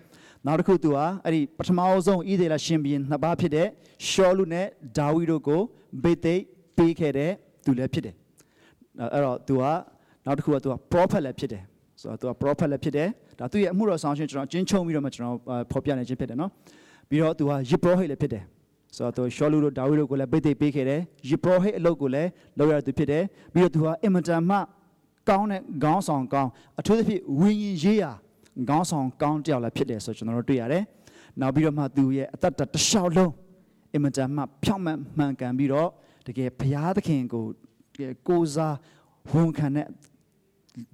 [0.46, 3.68] နောက်တစ်ခုသူဟာအဲ့ဒီပထမအဆုံးဣသေလရှင်ဘီရင်နှစ်ပါးဖြစ်တဲ့
[4.08, 4.66] ရှောလူနဲ့
[4.98, 5.62] ဒါဝိတို့ကို
[6.02, 6.34] ဘေသိ
[6.76, 7.32] ပေးခဲ့တဲ့
[7.64, 8.14] သူလည်းဖြစ်တယ်
[9.13, 9.63] အဲ့တော့ तू က
[10.25, 11.63] နောက်တစ်ခုက तू က prophet လည်းဖြစ်တယ်
[12.01, 13.07] ဆိုတော့ तू က prophet လည်းဖြစ်တယ်
[13.39, 15.38] ဒါသူ့ရဲ့အမှုတော်ဆောင်ရှင်ကျွန်တော်အချင်းချုံပြီးတော့မှကျွန်တော်
[15.71, 16.51] ဖော်ပြနေခြင်းဖြစ်တယ်နော်
[17.09, 18.43] ပြီးတော့ तू က yip prophet လည်းဖြစ်တယ်
[18.95, 23.23] ဆိုတော့ तू ရှောလူတို့ဒါဝိတို့ကိုလည်းပိတ်သိပေးခဲ့တယ် yip prophet အလုပ်ကိုလည်းလုပ်ရသူဖြစ်တယ်
[23.53, 24.57] ပြီးတော့ तू ကအင်မတန်မှ
[25.29, 28.11] ကောင်းတဲ့ခေါင်းဆောင်ကောင်းအထူးသဖြင့်ဝိညာဉ်ရေးရာ
[28.69, 30.83] ခေါင်းဆောင်ကောင်းတယောက်လည်းဖြစ်တယ်ဆိုတော့ကျွန်တော်တို့တွေ့ရတယ်
[31.39, 33.31] နောက်ပြီးတော့မှသူရဲ့အသက်တစ်လျှောက်လုံး
[33.93, 35.89] အင်မတန်မှဖြောင့်မတ်မှန်ကန်ပြီးတော့
[36.27, 37.45] တကယ်ဘုရားသခင်ကို
[38.28, 38.76] ကိုးစား
[39.30, 39.86] ဝန်ခံတဲ့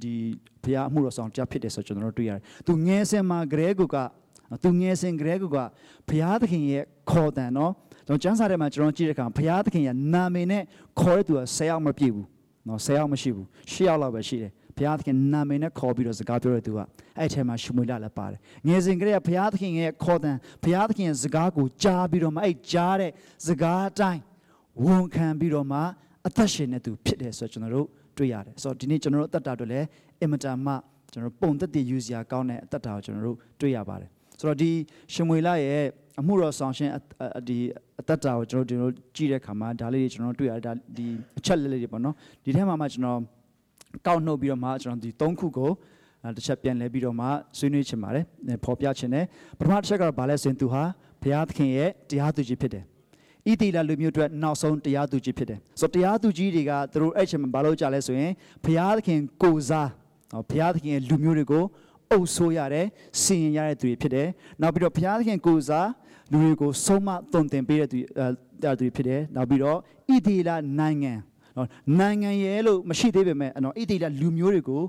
[0.02, 0.14] ဒီ
[0.62, 3.96] ဘုရားအမှုတော်ဆောင်ကြဖြစ်တယ်ဆိုကျွန်တော်တို့တွေ့ရတယ်။သူငယ်စဉ်မှာဂရဲကုက
[4.64, 5.58] သူငယ်စဉ်ဂရဲကုက
[6.08, 7.72] ဘုရားသခင်ရဲ့ခေါ်တန်နော်။
[8.06, 10.62] ကျွန်တော်ကျမ်းစာထဲမှာကျွန်တော်ကြည့်တဲ့အခါဘုရားသခင်ရဲ့နာမည်နဲ့
[11.00, 12.26] ခေါ်တဲ့သူက10ယောက်မပြည့်ဘူး။
[12.68, 16.78] နော်10ယောက်မရှိဘူး။10ယောက်လောက်ပဲရှိတယ်။ဘုရားသခင်နာမည်နဲ့ခေါ်ပြီးတော့စကားပြောတဲ့သူက
[17.18, 23.10] အဲ့ထဲမှာရှမွေလလည်းပါတယ်။ငယ်စဉ်ကလေးကဘုရားသခင်ရဲ့ခေါ်တန်ဘုရားသခင်ရဲ့စကားကိုကြားပြီးတော့မှအဲ့ကြားတဲ့
[23.46, 24.22] စကားအတိုင်း
[24.84, 25.80] ဝန်ခံပြီးတော့မှ
[26.26, 27.86] အသက်ရှင်နေသူဖြစ်တယ်ဆိုတော့ကျွန်တော်တို့
[28.16, 29.86] တွေ့ရတယ်ဆိုတော့ဒီနေ့ကျွန်တော်တို့အသက်တာအတွက်လည်း
[30.20, 30.72] အင်မတန်မှ
[31.12, 34.70] ကျွန်တော်ပုံသက်တည်ယူစရာကောင်းတဲ့အသက်တာကိုကျွန်တော်တို့တွေ့ရပါတယ်ဆိုတော့ဒီ
[35.12, 35.82] ရှင်မွေလာရဲ့
[36.20, 36.90] အမှုတော်ဆောင်ရှင်
[37.48, 37.58] ဒီ
[38.00, 41.06] အသက်တာကိုကျွန်တော်တို့ကြည့်တဲ့အခါမှာဒါလေးတွေကျွန်တော်တွေ့ရတယ်ဒါဒီ
[41.38, 42.14] အချက်လေးလေးတွေပေါ့နော်
[42.44, 43.18] ဒီထဲမှာမှကျွန်တော်
[44.06, 45.70] ကောက်နှုတ်ပြီးတော့မှကျွန်တော်ဒီ၃ခုကို
[46.36, 47.26] တစ်ချက်ပြန်လဲပြီးတော့မှ
[47.58, 48.24] ဆွေးနွေးချင်ပါတယ်
[48.64, 49.24] ပေါ်ပြချင်တယ်
[49.58, 50.82] ပထမတစ်ချက်ကတော့ဗာလဲဆိုရင်သူဟာ
[51.22, 52.84] ဘုရားသခင်ရဲ့တရားသူကြီးဖြစ်တယ်
[53.50, 58.32] ဣတိလလူမျိုးအတွက်နောက်ဆုံးတရားသူကြီးဖြစ်တယ်ဆိုတော့တရားသူကြီးတွေကသူတို့အဲ့ချိန်မှာဘာလို့ကြလဲဆိုရင်
[58.64, 59.88] ဘုရားသခင်ကိုစား
[60.50, 61.64] ဘုရားသခင်ရဲ့လူမျိုးတွေကို
[62.10, 62.86] အုပ်ဆိုးရတယ်
[63.22, 64.28] စီရင်ရတဲ့သူတွေဖြစ်တယ်
[64.60, 65.88] နောက်ပြီးတော့ဘုရားသခင်ကိုစား
[66.30, 67.98] လူတွေကိုဆုံးမသွန်သင်ပေးတဲ့သူ
[68.62, 71.12] တရားသူတွေဖြစ်တယ်နောက်ပြီးတော့ဣတိလနိုင်ငံ
[71.56, 71.68] နော်
[72.00, 74.82] နိုင်ငံရဲ့လို့မရှိသေးပေမဲ့နော်ဣတိလလူမျိုးတွေကို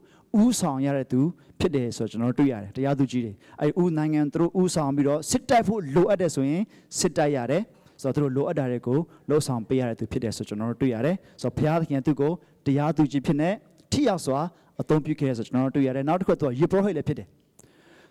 [0.43, 1.21] ဥဆောင်ရတဲ့သူ
[1.59, 6.63] ဖြစ်တယ်ဆိုတော့ကျွန်တော်တွေ့ရတယ်တရားသူကြီးတွေအဲဥနိုင်ငံသူတို့ဥဆောင်ပြီးတော့စစ်တိုက်ဖို့လိုအပ်တယ်ဆိုရင်
[6.99, 7.63] စစ်တိုက်ရတယ်
[8.03, 8.97] ဆိုတော့သူတို့လိုအပ်တာတွေကို
[9.29, 12.31] လှုပ်ဆောင်ပေးရတဲ့သူဖြစ်တယ်ဆိုကျွန်တော်တို့တွေ့ရတယ်ဆိုတော့ဘုရားသခင်သူ့ကို
[12.65, 13.49] တရားသူကြီးဖြစ်နေ
[13.91, 14.39] ထိရောက်စွာ
[14.81, 17.27] အသုံးပြုခဲ့ရဆိုကျွန်တော်တို့တွေ့ရတယ်နောက်တစ်ခုကသူကယေဘရဟိတ်လည်းဖြစ်တယ်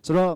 [0.06, 0.32] ဆိုတော့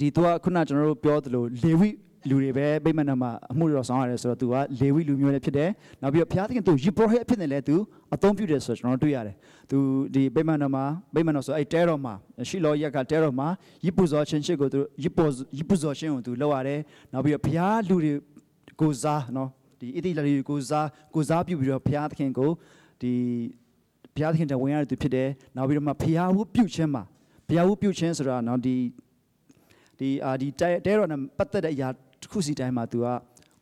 [0.00, 1.88] ဒီသူကခုနကျွန်တော်တို့ပြောသလိုလေဝိ
[2.28, 5.70] လူတွေပဲဗိမာန်မှာအမှုတော်ဆောင်ရတယ်ဆိုတော့သူကလေဝိလူမျိုးလည်းဖြစ်တယ်
[6.02, 7.76] နောက်ပြီးတော့ဘုရားသခင်သူယေဘရဟိတ်ဖြစ်နေလဲသူ
[8.14, 9.36] အသုံးပြုတယ်ဆိုတော့ကျွန်တော်တို့တွေ့ရတယ်
[9.70, 9.78] သူ
[10.14, 12.14] ဒီဗိမာန်မှာဗိမာန်တော်ဆိုအဲ့တဲတော်မှာ
[12.48, 13.48] ရှိလောရက်ကတဲတော်မှာ
[13.84, 15.24] ယိပူဇော်ချင်းရှိကိုသူယိပူ
[15.58, 16.80] ယိပူဇော်ချင်းကိုသူလောက်ရတယ်
[17.12, 18.12] နောက်ပြီးတော့ဘုရားလူတွေ
[18.80, 19.48] ကိုစားနော်
[19.80, 22.50] ဒီဣတိလရီကိုစားကိုစားပြုပြီးတော့ဘုရားသခင်ကို
[23.00, 23.12] ဒီ
[24.14, 27.02] ဘုရားသခင်တဝင်ရတဲ့သူဖြစ်တယ်နောက်ပြီးတော့မှဘုရားဟုပြုခြင်းမှာ
[27.48, 28.76] ဘုရားဟုပြုခြင်းဆိုတာနော်ဒီ
[29.98, 31.88] ဒီအာဒီတဲတော်နဲ့ပတ်သက်တဲ့အရာ
[32.20, 33.06] တစ်ခုစီတိုင်းမှာ तू က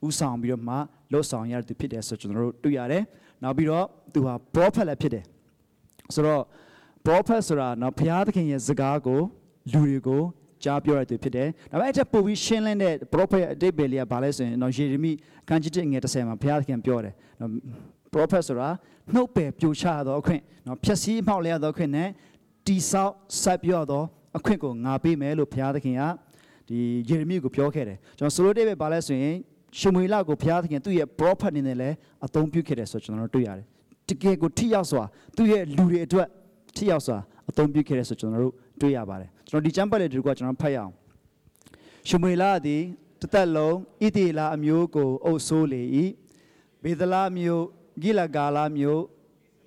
[0.06, 0.76] ဥဆောင်ပြီးတော့မှ
[1.12, 3.02] လှုပ်ဆောင်ရတဲ့သူဖြစ်တယ်ဆိုကျွန်တော်တို့တွေ့ရတယ်
[3.42, 5.24] နောက်ပြီးတော့ तू ဟာ prophet လည်းဖြစ်တယ်
[6.14, 6.42] ဆိုတော့
[7.06, 9.20] prophet ဆိုတာနော်ဘုရားသခင်ရဲ့စကားကို
[9.72, 10.22] လူတွေကို
[10.64, 15.12] ကြားပြောရတဲ့ဖြစ်တယ်။ဒါပေမဲ့အဲ့ထက်ပိုပြီးရှင်းလင်းတဲ့ prophet အတိတ်ပဲလေးကဘာလဲဆိုရင်တော့ယေရမိ
[15.49, 17.51] ခန်းကြီးတစ်ငယ်30မှာဘုရားသခင်ပြောတယ်။နော်
[18.14, 18.68] prophet ဆိုတာ
[19.14, 22.09] နှုတ်ပယ်ပြိုချသောအခွင့်နော်ဖြည့်ဆည်းမှောက်လျသောအခွင့်နဲ့
[22.66, 24.03] တိဆောက်ဆက်ပြောသော
[24.38, 26.03] အခွင့်ကိုငါပေးမယ်လို့ဘုရားသခင်က
[26.68, 29.37] ဒီယေရမိကိုပြောခဲ့တယ်။ကျွန်တော်ဆိုလိုတဲ့ပဲဘာလဲဆိုရင်
[29.79, 31.96] ရှမွေလကိုဘုရားသခင်သူ့ရဲ့ prophet အနေနဲ့လည်း
[32.27, 33.66] အသုံးပြုခဲ့တယ်ဆိုကျွန်တော်တို့တွေ့ရတယ်။
[34.09, 35.03] တကယ်ကိုထိရောက်စွာ
[35.37, 36.29] သူ့ရဲ့လူတွေအတွက်
[36.77, 37.16] ထိရောက်စွာ
[37.51, 40.91] အသုံးပြုခဲ့တယ်ဆိုကျွန်တော်တို့တွေ့ရပါတယ် ကျွန်တော်ဒီကျမ်းပတ်လေးဒီကကျွန်တော်ဖတ်ရအောင်
[42.08, 42.81] ရှမွေလာသည်
[43.21, 45.81] တသက်လုံးဣတိလာအမျိုးကိုအုပ်ဆိုးလေ၏
[46.84, 47.65] ဘေဒလာမျိုး
[48.01, 49.03] ဂိလဂါလာမျိုး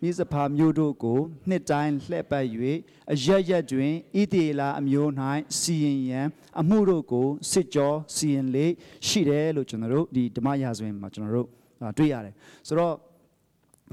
[0.03, 2.47] မိစဖာမျိုးတို့ကိုနှစ်တိုင်းလှည့်ပတ်၍
[3.13, 5.11] အရရက်တွင်ဣတိလာအမျိုး၌
[5.59, 6.27] စီရင်ရန်
[6.61, 8.67] အမှုတို့ကိုစစ်ကြောစီရင်လေ
[9.07, 11.49] ရှိတယ်လို့ကျွန်တော်တို့ဒီဓမ္မရာဇဝင်မှာကျွန်တော်တို့
[11.97, 12.35] တွေ့ရတယ်
[12.69, 12.95] ဆိုတော့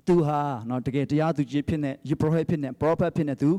[0.07, 3.49] သူဟာเนาะတကယ်တရားသူကြီးဖြစ်နေယေဘရဟိဖြစ်နေပရောဖက်ဖြစ်နေသူ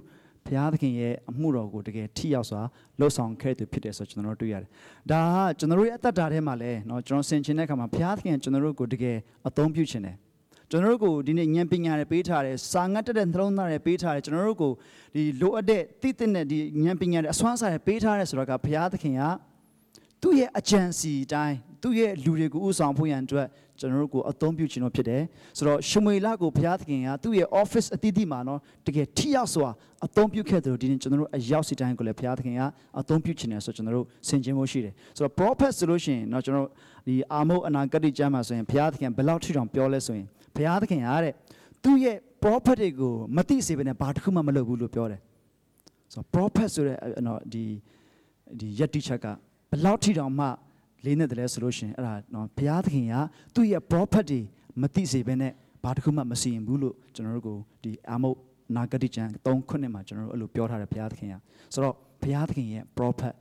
[0.47, 2.61] ဘုရားသခင်ရဲ့အမှုတော်ကိုတကယ်ထိရောက်စွာ
[2.99, 4.69] လှုပ်ဆောင်ခဲ့သူဖြစ်တယ်ဆိုကျွန်တော်တို့တွေ့ရတယ်။
[5.11, 9.17] ဒါကကျွန်တော်တို့ရဲ့အသက်တာထဲမှာလည်းเนาะကျွန်တော်ဆင်ခြင်တဲ့အခါမှာဘုရားသခင်ကျွန်တော်တို့ကိုတကယ်
[9.49, 10.17] အသုံးပြုခြင်းတယ်။
[10.71, 14.73] ကျွန်တော်တို့ကိုဒီနေ့ဉာဏ်ပညာတွေပေးထားတယ်စာငတ်တဲ့နှလုံးသားတွေပေးထားတယ်ကျွန်တော်တို့ကို
[15.15, 19.23] ဒီလိုအပ်တဲ့သိတဲ့ဒီဉာဏ်ပညာတွေအစွမ်းစားတွေပေးထားတယ်ဆိုတော့ကဘုရားသခင်က
[20.23, 23.48] သူ့ရဲ့အကြံစီတိုင်း သူ့ရဲ့လူတွေကိုဥဆောင်ဖို့ရန်အတွက်
[23.80, 25.22] ကျွန်တော်တို့ကိုအသုံးပြုခြင်းတော့ဖြစ်တယ်
[25.58, 29.70] ဆိုတော့ရှမွေလကိုဘုရားသခင်ကသူ့ရဲ့ office အသီးသီးမှာနော်တကယ်ထိရောက်စွာ
[30.06, 32.62] အသုံးပြုခဲ့တယ်လို့ဒီနေ့ကျွန်တော်တို့အရောက်စီတိုင်းကိုလည်းဘုရားသခင်က
[33.00, 36.68] အသုံးပြုခြင်းတယ်ဆိုတော့ကျွန်တော်တို့ဆင်ခြင်ဖို့ရှိတယ်ဆိုတော့ prophet ဆိုလို့ရှိရင်နော်ကျွန်တော်
[37.08, 41.34] ဒီအာမုတ်အနာဂတ်ကျမ်းမှာဆိုရင်ဘုရားသခင်ဘယ်လောက်ထိတောင်ပြောလဲဆိုရင်ဘုရားသခင်ကတဲ့
[41.84, 45.22] သူ့ရဲ့ prophet တွေကိုမသိစေဘဲနဲ့ဘာတစ်ခုမှမလုပ်ဘူးလို့ပြောတယ်
[46.14, 47.64] ဆိုတော့ prophet ဆိုတဲ့နော်ဒီ
[48.60, 49.26] ဒီယက်တိချက်က
[49.72, 50.48] ဘယ်လောက်ထိတောင်မှ
[51.06, 53.16] လေးနဲ့တည်းဆိုလို့ရှိရင်အဲ့ဒါနော်ဘုရားသခင်က
[53.56, 54.42] သူ့ရဲ့ prophet တွေ
[54.82, 55.52] မသိစေဘဲနဲ့
[55.84, 58.38] ဘာတစ်ခုမှမစီရင်ဘူးလို့ကျွန်တော်တို့ကိုဒီအာမုတ်
[58.76, 61.36] နာဂတိကျမ်း3ခုနှစ်မှာကျွန်တော်တို့အဲ့လိုပြောထားတယ်ဘုရားသခင်က
[61.74, 63.34] ဆိုတော့ဘုရားသခင်ရဲ့ prophet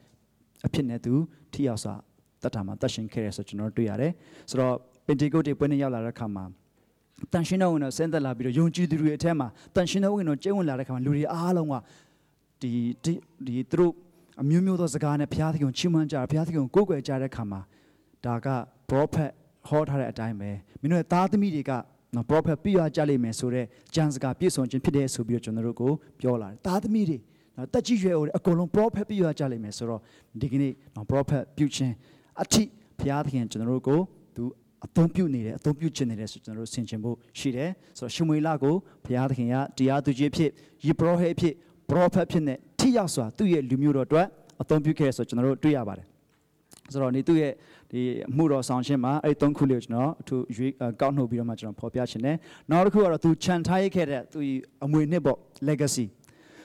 [0.66, 1.12] အဖြစ်နဲ့သူ
[1.52, 1.94] ထိရောက်စွာ
[2.42, 4.12] တတ်တာမှာတတ်ရှင်ခဲ့ရဆိုကျွန်တော်တို့တွေ့ရတယ်
[4.50, 4.74] ဆိုတော့
[5.06, 6.44] ပင်တေကုတ်တွေပွဲနေရောက်လာတဲ့အခါမှာ
[7.32, 11.74] တန်ရှင်းတဲ့ဝင်တော်ဆင်းသက်လာပြီးတော့ယုံကြည်သူတွေအထက်မှာတန်ရှင်းတဲ့ဝင်တော်ကျင့်ဝင်လာတဲ့ခါမှာလူတွေအားလုံးက
[12.62, 12.70] ဒီ
[13.04, 13.12] ဒီ
[13.46, 13.92] ဒီသူတို့
[14.42, 17.60] အမျိုးမျိုးသောစကားနဲ့ဘုရားသခင်ကိုချီးမွမ်းကြတယ်ဘုရားသခင်ကိုကိုးကွယ်ကြတဲ့ခါမှာ
[18.24, 18.48] ဒါက
[18.90, 19.30] prophet
[19.68, 20.50] ဟောထားတဲ့အတိုင်းပဲ
[20.80, 21.72] မင်းတို့ရဲ့သားသမီးတွေက
[22.14, 27.18] နော် prophet ပြရကြလိမ့်မယ်ဆိုတော့ကျမ်းစကားပြည့်စုံခြင်းဖြစ်တဲ့ဆိုပြီးတော့ကျွန်တော်တို့ကိုပြောလာတယ်သားသမီးတွေ
[27.56, 30.00] နော်တက်ကြီးရွယ်အိုတွေအကုန်လုံး prophet ပြရကြလိမ့်မယ်ဆိုတော့
[30.40, 31.94] ဒီကနေ့နော် prophet ပြုခြင်း
[32.42, 32.62] အထိ
[32.98, 34.00] ဘုရားသခင်ကျွန်တော်တို့ကို
[34.36, 34.44] သူ
[34.86, 38.74] အသုံးပြုနေတယ်အသုံးပြုခြင်းနေတယ်ဆိုကျွန်တော်တို့ဆင်ခြင်ဖို့ရှိတယ်ဆိုတော့ရှင်မွေလာကို
[39.04, 40.50] ဘုရားသခင်ကတရားသူကြီးဖြစ်
[40.84, 41.54] ယေဘရဟဲဖြစ်
[41.89, 44.27] prophet ဖြစ်နေထိရောက်စွာသူ့ရဲ့လူမျိုးတော်အတွက်
[44.61, 46.07] အသုံးပြုခဲ့ဆိုကျွန်တော်တို့တွေ့ရပါတယ်
[46.91, 47.53] ဆိုတော့ဒီသူ့ရဲ့
[47.91, 50.71] ဒီအမှုတော်ဆောင်ခြင်းမှာအဲ့သုံးခုလေးကိုကျွန်တော်အထူးရွေး
[51.01, 52.37] ကောက်နှုတ်ပြီးတော့မှကျွန်တော်ဖော်ပြခြင်းတယ်
[52.71, 54.39] နောက်တစ်ခုကတော့သူခြံထားရခဲ့တဲ့သူ
[54.85, 56.05] အမွေနှစ်ပေါ့ legacy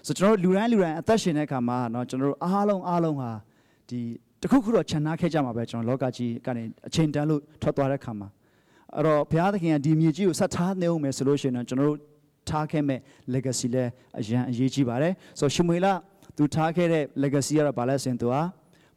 [0.06, 3.30] ဆိုကျွန်တော်တို့လူတိုင်းလူတိုင်းအသက်ရှင်တဲ့အခါမှာเนาะကျွန်တော်တို့အားလုံးအားလုံးဟာ
[3.88, 4.00] ဒီ
[4.42, 8.28] တခုခုတော့ခြံထားခဲ့ကြမှာပဲကျွန်တော်လောကကြီးကနေအချိန်တန်းလို့ထွက်သွားတဲ့အခါမှာ
[8.96, 11.98] အဲ့တော့ဘုရားသခင်ကဒီမြေကြီးကိုဆက်ထားနေအောင်မယ်ဆိုလို့ရှိရင်တော့ကျွန်တော်တို့
[12.49, 12.99] ထားခဲ့မဲ့
[13.33, 13.85] legacy လဲ
[14.19, 15.87] အရန်အရေးကြီးပါတယ်ဆိုရှမွေလ
[16.37, 18.41] သူထားခဲ့တဲ့ legacy ကတော့ဘာလဲဆိုရင်သူဟာ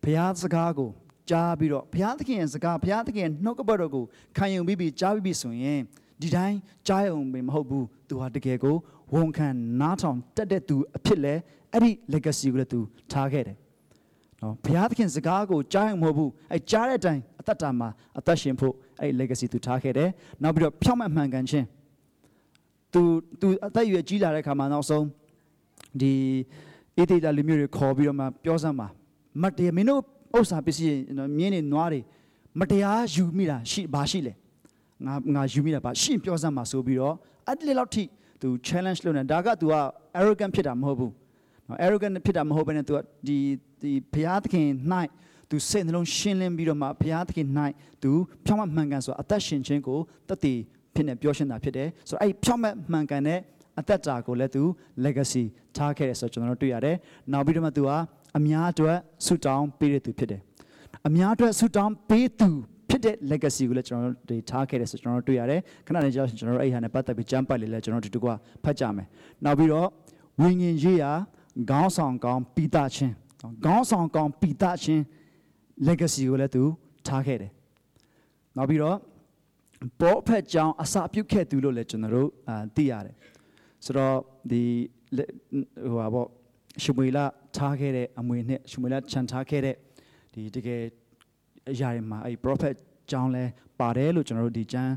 [0.02, 0.90] ဘုရားစကားကို
[1.30, 4.04] ကြားပြီးတော့ဘုရားသခင်ရဲ့စကားဘုရားသခင်ရဲ့နှုတ်ကပတ်တော်ကို
[4.36, 5.80] ခံယူပြီးပြီးကြားပြီးပြီးဆိုရင်
[6.22, 8.76] ဒီတိုင်းကြားရုံပဲမဟုတ်ဘူးသူဟာတကယ်ကို
[9.14, 9.48] ဝန်ခံ
[9.80, 11.34] နားထောင်တက်တဲ့သူအဖြစ်လဲ
[11.72, 12.80] အဲ့ဒီ legacy ကိုလည်းသူ
[13.12, 13.56] ထားခဲ့တယ်
[14.42, 20.10] နော်ဘုရားသခင်စကားကိုကြားရုံမဟုတ်ဘူးအဲကြားတဲ့အတိုင်းအသက်တာမှာအသက်ရှင်ဖို့အဲ့ legacy သူထားခဲ့တယ်
[20.42, 21.66] နောက်ပြီးတော့ဖြောင့်မတ်မှန်ကန်ခြင်း
[22.92, 23.02] သူ
[23.40, 25.04] သူအသက်အရွယ်ကြီးလာတဲ့ခါမှာနောက်ဆုံး
[26.00, 26.12] ဒီ
[26.96, 28.86] အေးတေတာလူမျိုးတွေခေါ်ပြီးတော့မှပြောစမ်းပါ
[29.42, 30.02] မတ်တယ်မင်းတို့
[30.36, 32.00] ဥစ္စာပစ္စည်းနော်မြင်းနေနွားတွေ
[32.60, 34.32] မတရားယူမိတာရှိဘာရှိလဲ
[35.06, 37.14] ငါငါယူမိတာဘာရှင့်ပြောစမ်းမှာဆိုပြီးတော့
[37.46, 38.04] အဲ့ဒီလောက်ထိ
[38.40, 39.74] သူ challenge လုပ်နေဒါက तू က
[40.18, 41.12] arrogant ဖြစ်တာမဟုတ်ဘူး
[41.68, 43.36] နော် arrogant ဖြစ်တာမဟုတ်ဘဲနဲ့ तू ကဒီ
[43.80, 44.66] ဒီဘုရားသခင်၌
[45.50, 47.46] သူစိတ်နှလုံးရှင်းလင်းပြီးတော့မှဘုရားသခင်၌
[48.02, 48.10] သူ
[48.44, 49.98] ဖြောင့်မတ်မှန်ကန်ဆိုအသက်ရှင်ခြင်းကို
[50.28, 50.58] တည်တည်
[50.98, 53.38] ဖြစ်နေပြောရှင်းတာဖြစ်တယ်ဆိုတော့အဲ့ဖြောင့်မတ်မှန်ကန်တဲ့
[53.80, 54.62] အသက်တာကိုလည်းသူ
[55.04, 55.44] legacy
[55.76, 56.96] ထားခဲ့တယ်ဆိုတော့ကျွန်တော်တို့တွေ့ရတယ်
[57.32, 57.90] နောက်ပြီးတော့မှ तू က
[58.38, 60.40] အများအတွက်ဆုတောင်းပေးတဲ့သူဖြစ်တယ်
[61.06, 62.48] အများအတွက်ဆုတောင်းပေးသူ
[62.90, 68.30] ဖြစ်တဲ့ legacy ကိုလည်းကျွန်တော်တို့ထားခဲ့တယ်ဆိုကျွန်တော်တို့တွေ့ရတယ်ခဏနေကြောကျွန်တော်တို့အဲ့ဟာနဲ့ပတ်သက်ပြီးကြမ်းပတ်လေလဲကျွန်တော်တို့ဒီတကွ
[68.64, 69.06] ဖတ်ကြမယ်
[69.44, 69.88] နောက်ပြီးတော့
[70.40, 71.12] ဝိညာဉ်ရေးရာ
[71.70, 73.14] ခေါင်းဆောင်ကောင်းပိတာချင်း
[73.64, 75.02] ခေါင်းဆောင်ကောင်းပိတာချင်း
[75.88, 76.62] legacy ကိုလည်းသူ
[77.06, 77.50] ထားခဲ့တယ်
[78.56, 78.96] နောက်ပြီးတော့
[80.00, 83.14] ဘောဖက်ကြောင်အစာပြုတ်ခဲ့သူလို့လည်းကျွန်တော်တို့အာသိရတယ်
[83.84, 84.16] ဆိုတော့
[84.50, 84.62] ဒီ
[85.90, 86.28] ဟိုပါပေါ့
[86.82, 87.18] ရှမွေလ
[87.56, 89.74] ထားခဲ့တဲ့အမွေနဲ့ရှမွေလခြံထားခဲ့တဲ့
[90.34, 90.82] ဒီတကယ်
[91.70, 92.74] အရာတွေမှာအဲ့ prophet
[93.10, 93.44] ကြောင်းလဲ
[93.80, 94.92] ပါတယ်လို့ကျွန်တော်တို့ဒီကျမ်း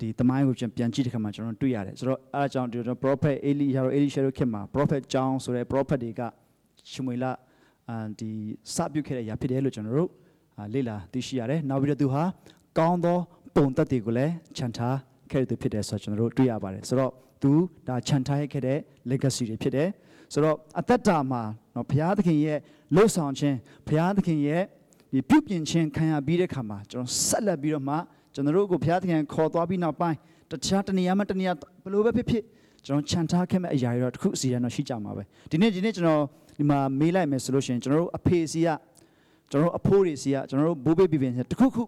[0.00, 6.20] ဒီသမိုင်းကိုပြန်ကြည့်တဲ့ခါမှာကျွန်တော်တွေ့ရတယ်ဆိုတော့အဲအကြောင်းဒီ prophet အေလီယာရောအေလီရှာရောခင်မှာ prophet ကြောင်းဆိုတဲ့ prophet တွေက
[6.92, 7.24] ရှမွေလ
[7.88, 8.30] အန်ဒီ
[8.74, 10.10] စပြုတ်ခဲ့တဲ့အရာဖြစ်တယ်လို့ကျွန်တော်တို့
[10.74, 12.22] လေ့လာသိရှိရတယ်နောက်ပြီးတော့သူဟာ
[12.78, 13.18] ကောင်းသော
[13.54, 14.96] ပုံသက်တွေကိုလည်းခြံထား
[15.30, 17.50] ခဲ့သူဖြစ်တယ်ဆိုတော့ကျွန်တော်တို့တွေ့ရပါတယ်ဆိုတော့သူ
[17.88, 18.78] ဒါခြံထားခဲ့တဲ့
[19.10, 19.88] legacy တွေဖြစ်တယ်
[20.32, 21.42] ဆိုတော့အသက်တာမှာ
[21.74, 22.58] နော်ဘုရားသခင်ရဲ့
[22.94, 23.56] လှုပ်ဆောင်ခြင်း
[23.88, 24.62] ဘုရားသခင်ရဲ့
[25.12, 27.96] ဒီပြုပြင်ခြင်းခံရပြီးတဲ့ခါမှာကျွန်တော်ဆက်လက်ပြီးတော့မှ
[28.34, 30.16] ကျွန်တော်တို့ကိုဘုရားသခင်ခေါ်သွားပြီးနောက်ပိုင်း
[30.50, 32.42] တခြားတနေရာမှတနေရာဘယ်လိုပဲဖြစ်ဖြစ်
[32.86, 36.22] ကျွန်တော်ခြံထားခဲ့မဲ့အရာတွေတော့တစ်ခုအစီအရတော့ရှိကြမှာပဲဒီနေ့ဒီနေ့ကျွန်တော်
[36.58, 38.68] ဒီမှာမေးလိုက်မယ်ဆိုလို့ရှိရင်ကျွန်တော်တို့အဖေစီက
[39.50, 41.82] ကျွန်တော်တို့အဖိုးတွေစီကကျွန်တော်တို့ဘိုးဘေးပြပြင်တစ်ခုခု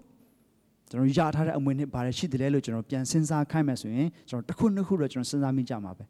[0.90, 6.04] ကျွန်တော်ရထားတဲ့အမွေနှစ်ဘာတွေရှိတယ်လဲလို့ကျွန်တော်ပြန်စဉ်းစားခိုင်းမယ်ဆိုရင်ကျွန်တော်တစ်ခုနှစ်ခုတော့ကျွန်တော်စဉ်းစားမိကြမှာပဲ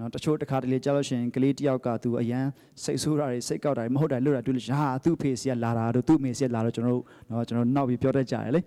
[0.00, 2.46] နော်တချို့တစ်ခါတလေကြားလို့ရှိရင်ကလေးတယောက်ကသူအရန်
[2.82, 8.60] စိတ်ဆိုးတာတွေစိတ်ကောက်တာတွေမဟုတ်တာလွတ်တာတွေ့လို့ဟာသူ့ဖေစီကလာတာတို့သူ့မေစီကလာတော့ကျွန်တော်တို့နော်ကျွန်တော်နောက်ပြီးပြောတတ်ကြတယ်လေ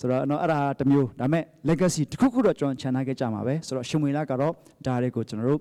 [0.00, 4.52] ဆိုတော့နော်အဲ့ဒါတစ်မျိုးဒါပေမဲ့ legacy တစ်ခုခုတော့ကျွန်တော်ခြံထားခဲ့ကြမှာပဲဆိုတော့ရှင်မွေလာကတော့
[4.86, 5.60] ဒါတွေကိုကျွန်တော်တို့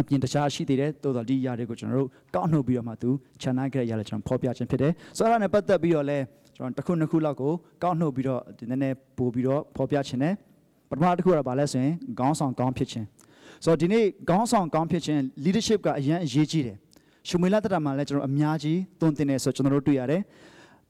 [0.00, 3.10] အပြင်တခြားရှိသေးတယ်တိုးတော့ဒီຢာတွေကိုကျွန်တော်တို့ကောက်နှုတ်ပြီးတော့မှသူ
[3.42, 6.18] ခြံထားခဲ့ရလဲကျွန်တော်ဖော်ပြခြင်းဖြစ်တယ်ဆိုတော့အဲ့ဒါနဲ့ပတ်သက်ပြီးတော့လဲ
[6.58, 10.34] ကျွန်တော်တစ်ခုနှစ်ခုလောက်ကိုကောက်နှုတ်ပြီးတော့ဒီနည်းနည်းပို့ပြီးတော့ဖော်ပြခြင်းတယ်
[10.90, 13.06] ပထမတစ်ခုကတော့ဗာလဲဆိုရင်ခေါင်းဆောင်ကောင်းဖြစ်ခြင်း
[13.64, 16.76] ဆိုတော့ဒီနေ့ခေါင်းဆောင်ကောင်းဖြစ်ခြင်း leadership ကအရင်အရေးကြီးတယ်
[17.28, 20.22] ရှုမွေလာတတာမှာလည်းကျွန်တော်အများကြီးသွန်သင်တယ်ဆိုတော့ကျွန်တော်တို့တွေ့ရတယ်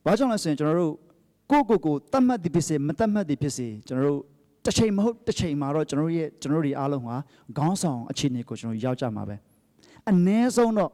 [0.05, 0.93] ဘာကြောင့်လဲဆိုရင်ကျွန်တော်တို့
[1.51, 4.21] ကိုကိုကိုတတ်မှတ်သည်ဖြစ်စေမတတ်မှတ်သည်ဖြစ်စေကျွန်တော်တို့
[4.65, 7.17] တစ်ချိန်မဟုတ်တစ်ချိန်မှာတော့ကျွန်တော်ရဲ့ကျွန်တော်တို့အားလုံးဟာ
[7.57, 9.37] ခေါင်းဆောင်အခြေအနေကိုကျွန်တော်ရောက်ကြမှာပဲ
[10.11, 10.91] အ ਨੇ ဆုံးတော့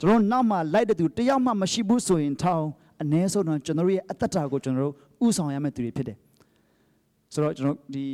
[0.00, 2.68] ကျွန်တော်နောက်မှလိုက်တဲ့သူတယောက်မှမရှိဘူးဆိုရင်ထောင်း
[3.01, 4.93] အ ਨੇ ဆုံးတော့ကျွန်တော်ရဲ့အသက်တာကိုကျွန်တော်တို့
[5.25, 6.17] ဥဆောင်ရမယ့်သူတွေဖြစ်တယ်
[7.33, 8.05] ဆိုတော့ကျွန်တော်ဒီ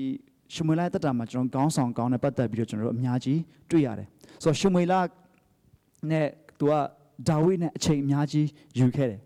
[0.53, 4.07] ရှမွေလာတက်တာမှာကျွန်တော်ခေါင်းဆောင်ကောင်းနဲ့ပတ်သက်ပြီးတော့ကျွန်တော်တို့အများကြီးတွေ့ရတယ်
[4.43, 4.99] ဆိုတော့ရှမွေလာ
[6.11, 6.27] နဲ့
[6.59, 6.73] သူက
[7.29, 8.47] ဒါဝိဒ်နဲ့အချိန်အများကြီး
[8.79, 9.19] ယူခဲ့တယ်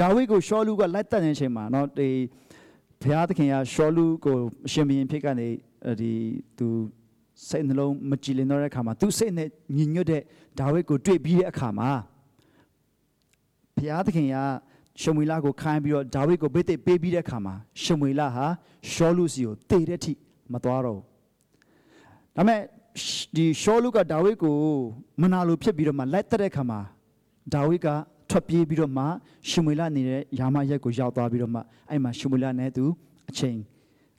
[0.00, 2.08] ဒါဝိဒ်ကိုရှောလူကလိုက်တက်နေတဲ့အချိန်မှာเนาะဒီ
[3.02, 4.36] ဘုရားသခင်ကရှောလူကို
[4.66, 5.48] အရှင်ဘုရင်ဖြစ်ကနေ
[6.00, 6.12] ဒီ
[6.58, 6.68] သူ
[7.48, 10.22] စိတ်နှလုံးမကြည်လင်တော့တဲ့အခါမှာသူစိတ်နဲ့ညင်ညွတ်တဲ့
[10.58, 11.90] ဒါဝိဒ်ကိုတွေ့ပြီးတဲ့အခါမှာ
[13.76, 14.36] ဘုရားသခင်က
[15.01, 17.53] ရှမွေလကိုခိုင်းပြီးတော့ဒါဝိဒ်ကိုဘိသိက်ပေးပြီးတဲ့အခါမှာ
[17.83, 18.45] ရှမွေလဟာ
[18.91, 20.13] ရှောလူစီကိုတေတဲ့အထိ
[20.53, 21.05] မသွားတော့ဘူး
[22.35, 22.59] ဒါပေမဲ့
[23.35, 24.55] ဒီရှောလူကဒါဝိဒ်ကို
[25.21, 26.79] မနာလိုဖြစ်ပြီးတော့မှလိုက်တက်တဲ့ခါမှာ
[27.53, 27.87] ဒါဝိဒ်က
[28.29, 29.03] ထွက်ပြေးပြီးတော့မှ
[29.49, 32.85] ရှမွေလနေတဲ့ယာမရက်ကိုရောက်သွားပြီးတော့မှအဲ့မှာရှမွေလနဲ့သူ
[33.29, 33.57] အချိန်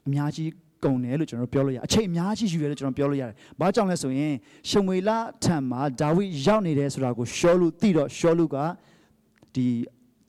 [0.07, 0.49] အများကြီး
[0.83, 4.33] ကုန်တယ်လို့ကျွန်တော်ပြောလို့ရအချိန်အများကြီးယူရတယ်လို့ကျွန်တော်ပြောလို့ရတယ်။ဘာကြောင့်လဲဆိုရင်
[4.69, 5.09] ရှမွေလ
[5.43, 8.57] ထံမှာဒါဝိဒ်ရောက်နေတယ်ဆိုတာကိုရှောလူသိတော့ရှောလူက
[9.55, 9.67] ဒီ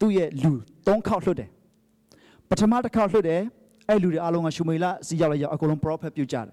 [0.01, 0.53] သူ့ရဲ့လူ
[0.87, 1.49] ၃ခေါက်လွှတ်တယ်။
[2.49, 3.43] ပထမတစ်ခေါက်လွှတ်တယ်
[3.89, 6.47] အဲ့လူတွေအားလုံးကရှမွေလစီရောက်လိုက်ရောက်အကုန်လုံး prophet ပြုတ်ကြတယ်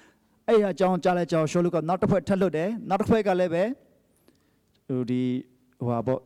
[0.48, 3.64] ။အဲ့အကြောင်းကြားလဲကြောင်းရှောလူကနောက်တစ်ဖွဲ့ထပ်လွှတ်တယ်။နောက်တစ်ဖွဲ့ကလည်းပဲ
[4.88, 5.22] ဟိုဒီ
[5.78, 6.20] ဟိုဟာပေါ့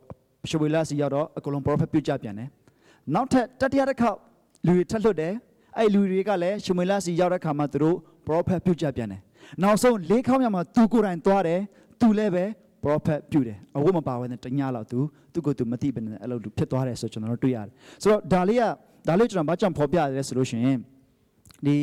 [0.49, 2.49] ရှမွေလစီရောက်တော့အကုန်လုံး prophet ပြုတ်ကြပြန်တယ်။
[3.15, 4.19] နောက်ထပ်တတိယတစ်ခေါက်
[4.67, 5.33] လူတွေထပ်လွှတ်တယ်။
[5.79, 9.21] အဲ့လူတွေကလည်းရှမွေလစီရောက်တဲ့ခါမှာသူတို့ prophet ပြုတ်ကြပြန်တယ်
[9.63, 11.61] နောက်ဆုံးလေးခေါက်မြောက်မှာသူကိုယ်တိုင်သွားတယ်
[12.01, 12.45] သူလည်းပဲ
[12.85, 14.99] prophet ပြုတယ်အဝတ်မပါဘဲနဲ့တညလောက်သူ
[15.33, 18.65] သူကိုယ်သူမသိဘဲနဲ့အဲ့လိုလူဖြစ်သွားတယ်ဆိုကျွန်တော်တို့တွေ့ရတယ်ဆိုတော့ဒါလေးက
[19.09, 20.79] ဒါလေးကျွန်တော်ဘာကြောင့်ဖော်ပြရလဲဆိုလို့ရှိရင်
[21.67, 21.77] ဒီ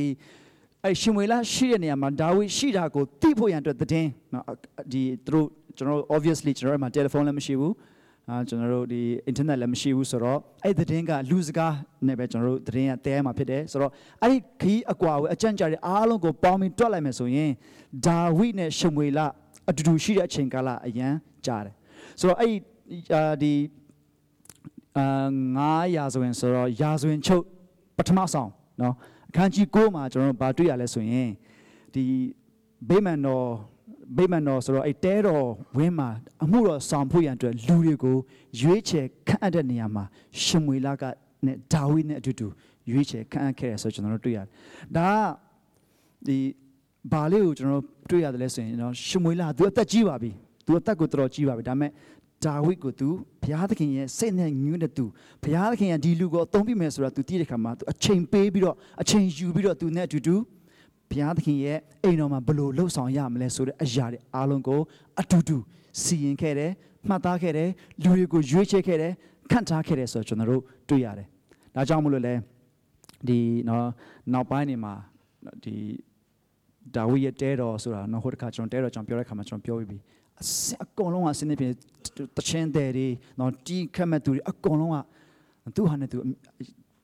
[0.84, 4.46] အဲ့ရှင်ဝေလာရှိတဲ့နေရာမှာဒါဝိရှိတာကိုသိဖို့ရန်အတွက်သတင်းနော်
[4.92, 7.74] ဒီသူတို့ကျွန်တော်တို့ obviously ကျွန်တော်တို့မှာ telephone လည်းမရှိဘူး
[8.30, 11.74] အာကျွန်တော်တို့ဒီ internet လည်းမရှိဘူးဆိုတော့အဲ့သတင်းကလူစကား
[12.08, 17.52] နဲ့ပဲကျွန်တော်တို့သတင်းကတဲမှာဖြစ်တယ်ဆိုတော့အဲ့ဒီခီးအကွာကိုအကြံကြတဲ့အားလုံးကိုပေါင်းပြီးတွက်လိုက်မယ်ဆိုရင်
[18.06, 19.20] ဒါဝိနဲ့ရှမွေလ
[19.70, 21.14] အတူတူရှိတဲ့အချိန်ကာလအရန်
[21.46, 21.76] ကြာတယ်
[22.20, 22.56] ဆိုတော့အဲ့
[23.42, 23.54] ဒီ
[24.98, 25.08] အာ
[25.58, 27.44] 900ရာဇဝင်ဆိုတော့ရာဇဝင်ချုပ်
[27.98, 28.50] ပထမဆောင်
[28.82, 28.96] နော်
[29.30, 31.30] အခန်းကြီး9မှာကျွန်တော်တို့ဗာတွေ့ရလဲဆိုရင်
[31.94, 32.04] ဒီ
[32.90, 33.48] ဗိမာန်တော်
[34.18, 35.46] ဗိမာန်တော်ဆိုတော့အဲတဲတော်
[35.78, 36.10] ဝင်းမှာ
[36.44, 38.18] အမှုတော်ဆောင်ဖို့ရန်အတွက်လူတွေကို
[38.62, 40.04] ရွေးချယ်ခန့်အပ်တဲ့နေရာမှာ
[40.44, 41.04] ရှင်မွေလာက
[41.46, 42.48] နဲ့ဒါဝိနဲ့အတူတူ
[42.92, 44.48] ရွေးချယ်ခန့်အပ်ခဲ့ရဆိုတော့ကျွန်တော်တို့တွေ့ရတယ်
[44.96, 46.38] ဒါကဒီ
[47.12, 50.32] ဘာလေးကိုကျွန်တော်တို့တွေ့ရတယ်လဲဆိုရင်တော့ရှမွေလကသူအသက်ကြီးပါပြီ။
[50.66, 51.92] သူအသက်ကိုတော်တော်ကြီးပါပြီ။ဒါပေမဲ့
[52.46, 53.10] ဒါဝိဒ်ကိုသူ
[53.42, 55.06] ဘုရားသခင်ရဲ့စိတ်နဲ့ညွှန်းတဲ့သူ
[55.44, 60.36] ဘုရားသခင်ကဒီလူကိုအသုံးပြမယ်ဆိုတာသူသိတဲ့ခါမှာသူအချိန်ပေးပြီးတော့အချိန်ယူပြီးတော့သူနဲ့အတူတူ
[61.10, 64.82] ဘုရားသခင်ရဲ့အိမ်တော်မှာဘယ်လိုလှုပ်ဆောင်ရမလဲဆိုတဲ့အရာတွေအားလုံးကို
[65.20, 65.58] အတူတူ
[66.02, 66.72] စီရင်ခဲ့တယ်
[67.08, 67.70] မှတ်သားခဲ့တယ်
[68.04, 69.14] လူတွေကိုရွေးချယ်ခဲ့တယ်
[69.52, 71.28] ခန့်ထားခဲ့တယ်ဆိုတော့ကျွန်တော်တို့တွေ့ရတယ်
[71.76, 72.34] ဒါကြောင့်မလို့လဲ
[73.28, 73.38] ဒီ
[73.68, 73.88] နော်
[74.34, 74.94] နောက်ပိုင်းနေမှာ
[75.64, 75.76] ဒီ
[76.96, 79.98] ဒါဝိရဲ့တဲတော်ဆိုတာနော်ဟိုတခါကျွန်တော်တဲတော်ကျွန်တော်ပြောတဲ့ခါမှာကျွန်တော်ပြောပြီးပြီ
[80.42, 80.52] အစ
[80.84, 81.72] အကုန်လုံးအစင်းနေပြင်
[82.38, 83.08] တချင်းတဲ့တွေ
[83.40, 84.98] နော်တီးခက်မဲ့သူတွေအကုန်လုံးက
[85.76, 86.18] သူ့ဟာနဲ့သူ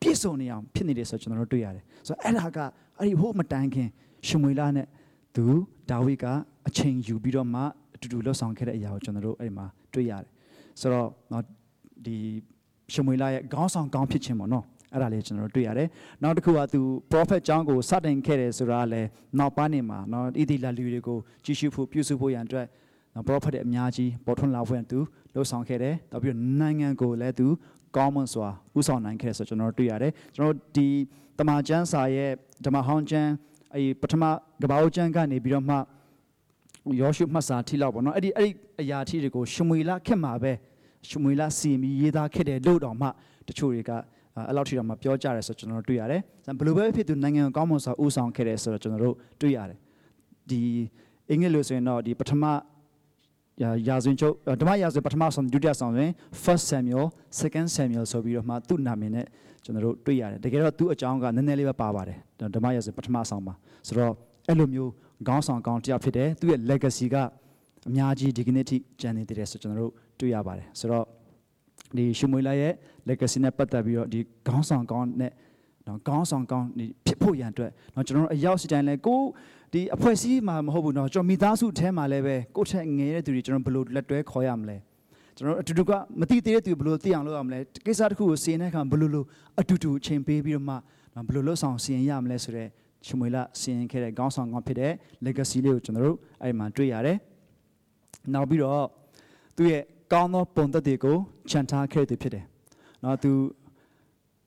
[0.00, 2.58] ပြည့်စုံနေအောင်ဖြစ်နေတယ်ဆိုတော့ကျွန်တော်တို့တွေ့ရတယ်ဆိုတော့အဲ့ဒါက
[2.98, 3.88] အဲ့ဒီဟိုမတိုင်ခင်
[4.28, 4.86] ရှမွေလာနဲ့
[5.36, 5.44] သူ
[5.90, 6.24] ဒါဝိက
[6.68, 7.60] အချိန်ယူပြီးတော့မှ
[7.94, 10.28] အတူတူလှုပ်ဆောင်ခဲ့တဲ့အရာကိုကျွန်တော်တို့အဲ့ဒီမှာတွေ့ရတယ်
[10.80, 11.44] ဆိုတော့နော်
[12.06, 12.16] ဒီ
[12.92, 15.88] ရှမွေလာရဲ့ခေါင်းဆောင်ကောင်းဖြစ်ခြင်းပေါ့နော် အဲ့ဒါလေးကျွန်တော်တို့တွေ့ရတယ်။
[16.22, 22.66] နောက်တစ်ခုကသူ prophet ကျောင်းကိုစတင်ခဲ့တယ်ဆိုတာလည်းနောက်ပိုင်းနေမှာနော်ဣတိလလူတွေကိုကြီးစုဖို့ပြုစုဖို့ရန်အတွက်
[23.14, 24.98] နော် prophet အများကြီးပေါ်ထွန်းလာဖို့ရန်သူ
[25.34, 27.46] လှုပ်ဆောင်ခဲ့တယ်။နောက်ပြီးတော့နိုင်ငံကိုလည်းသူ
[27.96, 30.86] ကောင်းမွန်စွာဥဆောင်နိုင်ခဲ့တယ်ဆိုကျွန်တော်တို့တွေ့ရတယ်။ကျွန်တော်ဒီ
[31.38, 32.30] တမန်ကျမ်းစာရဲ့
[32.64, 33.30] ဓမ္မဟောင်းကျမ်း
[33.74, 34.24] အဲပထမ
[34.62, 35.76] ကဘာဦးကျမ်းကနေပြီးတော့မှ
[37.00, 40.52] ယောရှုမှတ်စာထိလောက်ပေါ့နော်အဲ့ဒီအဲ့ဒီအရာထိတွေကိုရှမွေလာခက်မှာပဲ
[41.08, 43.08] ရှမွေလာစီမီရေးသားခဲ့တယ်လို့တော့မှ
[43.48, 43.90] တချို့တွေက
[44.48, 46.20] အဲ့လောက်ထိတော့မှပြောကြတယ်ဆိုကျွန်တော်တို့တွေ့ရတယ်
[46.58, 49.78] ဘယ်လိုပဲဖြစ်သူနိုင်ငံကောင်းမွန်စွာဥဆောင်ခဲ့တယ်ဆိုတော့ကျွန်တော်တို့တွေ့ရတယ်
[50.50, 50.60] ဒီ
[51.30, 52.44] အင်္ဂလိပ်လိုဆိုရင်တော့ဒီပထမ
[53.88, 56.10] ရာဇဝင်ချုပ်ဓမ္မရာဇဝင်ပထမဆုံးဒုတိယဆုံးတွင်
[56.42, 57.06] first Samuel
[57.40, 59.26] second Samuel ဆိုပြီးတော့မှသူ့နာမည်နဲ့
[59.64, 62.18] ကျွန်တော်တို့တွေ့ရတယ်တကယ်တော့သူ့အကြောင်းကနည်းနည်းလေးပဲပါပါတယ်
[62.56, 63.54] ဓမ္မရာဇဝင်ပထမဆုံးပါ
[63.86, 64.14] ဆိုတော့
[64.48, 64.90] အဲ့လိုမျိုး
[65.28, 67.16] ခေါင်းဆောင်ကောင်းတစ်ယောက်ဖြစ်တယ်သူ့ရဲ့ legacy က
[67.88, 71.04] အများကြီးဒီကနေ့ထိကျန်နေသေးတယ်ဆိုကျွန်တော်တို့တွေ့ရပါတယ်ဆိုတော့
[71.96, 72.72] ဒီရှုမွေလာရဲ့
[73.08, 75.32] legacy နဲ့ပတ်သက်ပြီးတော့ဒီခေါင်းဆောင်ကောင်းနဲ့
[75.86, 79.20] နော်ခေါင်းဆောင်ကောင်းဒီဖြစ်ဖို့ရန်အတွက်နော်ကျွန်တော်တို့အရောက်စီတိုင်းလဲကို
[79.72, 84.76] ဒီအဖွဲ့အစည်းမှာမဟုတ်ဘူးနော်ကျွန်တော်မိသားစုထဲမှာလည်းပဲကိုယ့်ထက်ငယ်တဲ့သူတွေကျွန်တော်ဘယ်လိုလက်တွဲခေါ်ရမလဲ
[85.36, 89.24] ကျွန်တော်အတူတူကမတိသေးတဲ့သူဘယ်လိုသိအောင်လုပ်ရမလဲကိစ္စတစ်ခုကိုစီရင်တဲ့အခါဘယ်လိုလို
[89.60, 90.74] အတူတူအချိန်ပေးပြီးတော့မှ
[91.26, 92.68] ဘယ်လိုလုပ်ဆောင်စီရင်ရမလဲဆိုတော့
[93.06, 94.92] ချမွေလာစီရင်ခဲ့တဲ့ခေါင်းဆောင်ကောင်းဖြစ်တဲ့
[95.24, 97.18] legacy လေးကိုကျွန်တော်တို့အဲ့မှာတွေ့ရတယ်
[98.32, 98.86] နောက်ပြီးတော့
[99.56, 101.16] သူ့ရဲ့ ကောင်းသောပုံသက်တွေကို
[101.50, 102.44] ခြံထားခဲ့သူဖြစ်တယ်
[103.04, 103.30] နော်သူ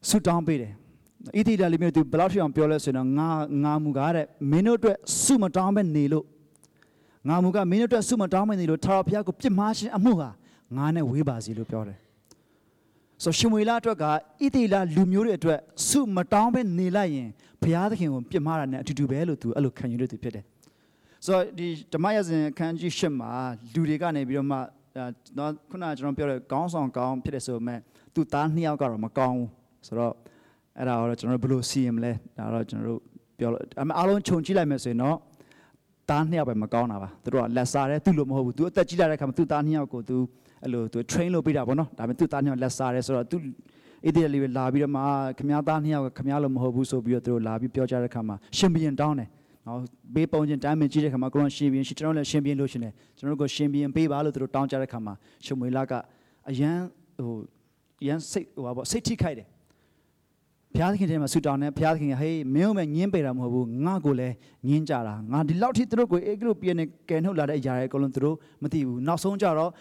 [0.10, 0.73] ဆုတောင်းပေးတယ်
[1.38, 3.30] ဣတိဒါလီမျိုးသူဘယ်လောက်ထိအောင်ပြောလဲဆိုတော့ငါ
[3.63, 6.25] ငါမူကားတဲ့မင်းတို့အတွက်ဆုမတောင်းပဲနေလို့
[7.30, 10.30] ငါမူကမင်းတို့အတွက်ဆုမတောင်းပဲနေလို့ထာဝရဘုရားကိုပြစ်မှားခြင်းအမှုဟာ
[10.78, 11.97] ငါနဲ့ဝေးပါစေလို့ပြောတယ်
[13.23, 17.30] ဆိုရှမွေလာအတွက်ကဣတိလာလူမျိုးတွေအတွက်ဆုမတောင်းပဲနေလိုက်ရင်
[17.62, 20.43] ဘုရားသခင်ကိုပြစ်မှားတာနဲ့အတူတူပဲလို့သူအဲ့လိုခံယူလို့သူဖြစ်တယ်
[21.25, 23.32] ဆိုတော့ဒီဓမ္မရဇင်အခန်းကြီး၈မှာ
[23.73, 24.58] လူတွေကနေပြီးတော့မှ
[24.97, 27.79] နော်ခုနကကျွန်တော်ပြောတဲ့ကောင်းဆောင်ကောင်းဖြစ်တယ်ဆိုပေမဲ့
[28.13, 29.49] သူ့သားနှစ်ယောက်ကတော့မကောင်းဘူး
[29.88, 30.13] ဆိုတော့
[30.77, 32.99] အဲ့ဒါတော့ကျွန်တော်တို့ဘယ်လိုစီရင်မလဲဒါတော့ကျွန်တော်တို့
[33.39, 33.62] ပြောလို့
[33.97, 35.17] အားလုံးခြုံကြည့်လိုက်မယ်ဆိုရင်တော့
[36.10, 40.17] သားနှစ်ယောက်ပဲမကောင်းတာပါသူတို့ကလက်စားတယ်သူ့လိုမဟုတ်ဘူးသူအသက်ကြီးလာတဲ့အခါမှာသူ့သားနှစ်ယောက်ကိုသူ
[40.63, 45.01] အဲ့လိုသူ train လုပ်ပေးတာပေါ့နော်ဒါပေမဲ့သူ့သားနှစ်ယောက်လက်စားတယ်ဆိုတော့သူဣဣသရေလတွေလာပြီးတော့မှ
[45.38, 49.29] ခမည်းသားနှစ်ယောက်ကခမည်းလို့မဟုတ်ဘူးဆိုပြီးတော့သူတို့လာပြီးပြောကြတဲ့အခါမှာရှင်ဘီရင်တောင်းတယ်
[49.67, 49.80] နော်
[50.15, 55.13] ဘေးပုံချင်းတိုင်းမင်ကြည့်တဲ့အခါမှာကိုရောရှင်ဘီရင်ရှိကျွန်တော်လည်းရှင်ဘီရင်လို့ရှင်တယ်ကျွန်တော်တို့ကရှင်ဘီရင်ပေးပါလို့သူတို့တောင်းကြတဲ့အခါမှာ
[55.45, 55.93] ရှမွေလက
[56.49, 56.78] အရန်
[57.25, 57.38] ဟို
[58.08, 59.47] ရန်စိတ်ဟိုပါပေါ့စိတ်ထိခိုက်တယ်
[60.73, 64.36] ဘုရားသခင်ထဲမှာဆူတောင်းတယ်ဘုရားသခင်ကဟေးမင်းတို့မဲ့ညင်းပေတာမဟုတ်ဘူးငါ့ကိုလည်း
[64.67, 69.71] ညင်းကြတာငါဒီလောက်ထိသူတို့ကိုအေဂရုပြင်းနေကဲနှုတ်လာတဲ့အရာတွေအကုန်လုံးသူတို့မသိဘူးနောက်ဆုံးကြတော့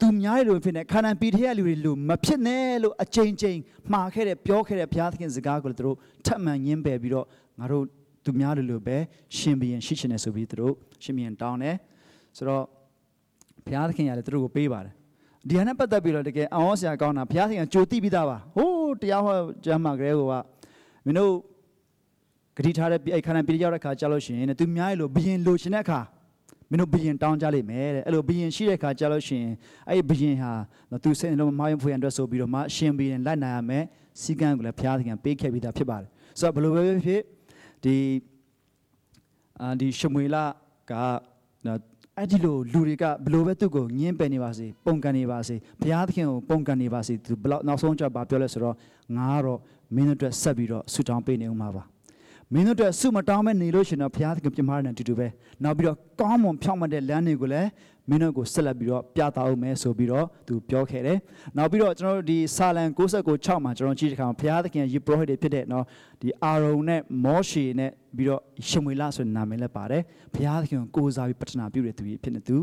[0.00, 3.58] သူများတွေလိုဖြစ်နေခန္ဓာပီထရဲ့လူတွေလိုမဖြစ်နဲ့လို့အချိန်ချင်း
[3.92, 7.26] မှားခဲ့တဲ့ပြောခဲ့တဲ့ဘုရားသခင်စကားကိုလည်းသူတို့ထပ်မံညင်းပယ်ပြီးတော့
[7.58, 7.84] ငါတို့
[8.24, 8.96] သူများတွေလိုပဲ
[9.36, 11.76] ရှင်ဘီရင်ရှိချင်တယ်ဆိုပြီးသူတို့ရှင်ဘီရင်တောင်းတယ်
[12.36, 12.64] ဆိုတော့
[13.66, 14.94] ဘုရားသခင်ကလည်းသူတို့ကိုပေးပါတယ်
[15.48, 20.22] ဒီဟာနဲ့ပတ်သက်ပြီးတော့တကယ်အောင်ဆရာကောင်းတာဘုရားသခင်ကကြိုတိပြီးသားပါဟိုးတရားဟောကျမ်းမှာကလေးက
[21.04, 21.32] မင်းတို့
[22.56, 26.00] ဂတိထားတဲ့အဲ့ခန္ဓာပြည်ရောက်တဲ့ခါကြာလို့ရှိရင်သူများရဲ့လိုဘယင်လိုချင်တဲ့အခါ
[26.70, 29.54] မင်းတို့ဘယင်တောင်းကြလိမ့်မယ်တဲ့အဲ့လိုဘယင်ရှိတဲ့ခါကြာလို့ရှိရင်
[29.88, 30.52] အဲ့ဘယင်ဟာ
[31.02, 33.84] သူစိတ်နှလုံးမယုံဖွေရန်အတွက်ဆိုပြီးတော့မှရှင်ဘယင်လိုက်နိုင်ရမယ်
[34.22, 36.08] စီကံကိုလည်းဘုရားသခင်ပေးခဲ့ပြီးသားဖြစ်ပါတယ်
[36.40, 37.20] ဆိုတော့ဘယ်လိုပဲဖြစ်ဖြစ်
[37.84, 37.98] ဒီ
[39.60, 40.36] အာဒီရှမွေလ
[40.90, 40.92] က
[42.18, 48.76] အဲ့ဒီလိုလူတွေကဘလို့ပဲသူ့ကိုညင်းပယ်နေပါစေပုံကန်နေပါစေဘုရားသခင်ကိုပုံကန်နေပါစေသူဘလောက်နောက်ဆုံးကြပါပြောလဲဆိုတော့
[49.16, 49.60] ငါကတော့
[49.94, 51.82] မင်းတို့အတွက်ဆက်ပြီးတော့ဆူတောင်းပေးနေဦးမှာပါ
[52.52, 55.26] မင်းတို့အတွက်ဆုမတောင်းမဲ့နေလို့ရှင်တော့ဘုရားသခင်ပြမရတဲ့အတူတူပဲ
[55.62, 57.68] နောက်ပြီးတော့ကောင်းမွန်ဖြောင့်မတ်တဲ့လမ်းတွေကိုလည်း
[58.08, 61.18] မင်းတို့ကိုဆက်လက်ပြီးတော့ပြသအောင်မယ်ဆိုပြီးတော့သူပြောခဲ့တယ်
[61.56, 62.84] နောက်ပြီးတော့ကျွန်တော်တို့ဒီဆာလံ
[63.18, 65.84] 69မှာကျွန်တော်ကြည့်တဲ့အခါမှာဘုရားသခင်ယေဘရဟိတွေဖြစ်တဲ့နော်
[66.20, 70.02] ဒီအာရုံနဲ့မောရှေနဲ့ပြီးတော့ရှမွေလဆိုတဲ့နာမည်လည်းပါတယ်
[70.34, 72.56] ဘုရားသခင်ကိုကိုးစားပြီးပတ္ထနာပြုတဲ့သူကြီးဖြစ်နေသူ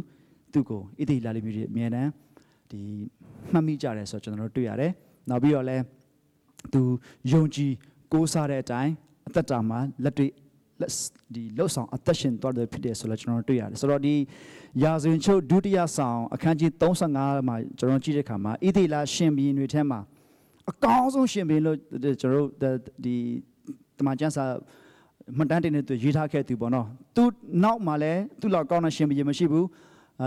[0.54, 2.10] သူ့ကိုဣတိလာလိမျိုးတွေအမြဲတမ်း
[2.72, 2.82] ဒီ
[3.52, 4.92] မှတ်မိကြတယ်ဆိုတော့ကျွန်တော်တို့တွေ့ရတယ်
[5.30, 5.84] နောက်ပြီးတော့လည်း
[6.74, 6.82] သူ
[7.32, 7.72] ယုံကြည်
[8.14, 10.32] ကိုးစားတဲ့အတိုင်းအ သက်တာမှာလက်တွေ့
[11.34, 14.14] ဒီလှုပ်ဆောင်အသက်ရှင်သွားတယ်ဖြစ်တယ်ဆိုတော့ကျွန်တော်တွေ့ရတယ်ဆိုတော့ဒီ
[14.84, 20.00] ရာဇဝင်ချုပ်ဒုတိယဆောင်အခန်းကြီး35မှာကျွန်တော်ကြည့်တဲ့အခါမှာဣသေလရှင်ဘီရင်တွေထဲမှာ
[20.72, 21.78] အကောင်းဆုံးရှင်ဘီရင်လို့
[22.22, 23.16] ကျွန်တော်တို့ဒီ
[23.98, 24.46] တမန်ကျမ်းစာ
[25.38, 27.24] မှတ်တမ်းတင်နေသူရေးထားခဲ့သူပေါ့နော်သူ
[27.64, 29.68] နောက်မှာလည်းသူ့လောက်ကောင်းတဲ့ရှင်ဘီရင်မရှိဘူး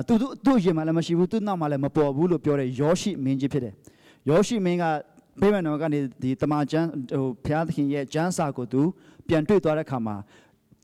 [0.08, 3.74] သူသူသူ့ရင်မှာလည်းမရှိဘူးသူ့နောက်မှာလည်းမပေါ်ဘူးလို့ပြောတဲ့ယောရှိမင်းကြီးဖြစ်တယ်
[4.28, 4.84] ယောရှိမင်းက
[5.40, 8.82] ဗိမာန်တော်ကနေဒီတမန်ကျမ်းဟိုဘုရားသခင်ရဲ့ကျမ်းစာကိုသူ
[9.28, 10.16] ပြန်တွေ့သွားတဲ့ခါမှာ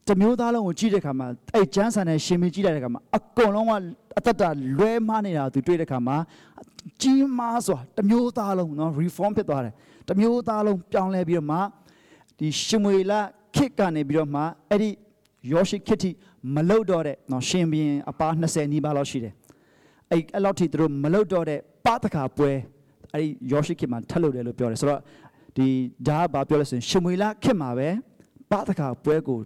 [0.08, 3.72] တမျိုးသားလုံးကိုကြည့်တဲ့ခါမှာအဲ့ကျမ်းစာနဲ့ရှင်မင်းကြည့်တဲ့ခါမှာအကုန်လုံးက
[4.18, 6.16] အသက်တာလွဲမှားနေတာသူတွေ့တဲ့ခါမှာ
[7.02, 9.74] ကြီးမားစွာတမျိုးသားလုံးနော် reform ဖြစ်သွားတယ်
[10.08, 11.58] တမျိုးသားလုံးပြောင်းလဲပြီးတော့မှ
[12.38, 13.12] ဒီရှင်မွေလ
[13.56, 14.90] ခေတ်ကနေပြီးတော့မှအဲ့ဒီ
[15.52, 16.10] ယောရှိခေတ်ထိ
[16.54, 19.34] မလောက်တော့တဲ့နော်ရှင်ဘီရင်အပါ20နီးပါးလောက်ရှိတယ်
[20.10, 22.52] အဲ့အဲ့လောက်ထိသူတို့မလောက်တော့တဲ့ပတ္တကာပွဲ
[23.14, 25.00] အဲ့ဒီယောရှိခေတ်မှာထပ်လို့တယ်လို့ပြောတယ်ဆိုတော့
[25.56, 25.66] ဒီ
[26.08, 27.88] ဒါကဘာပြောလဲဆိုရင်ရှမွေလခေတ်မှာပဲ
[28.50, 29.38] ပသခါပွဲကို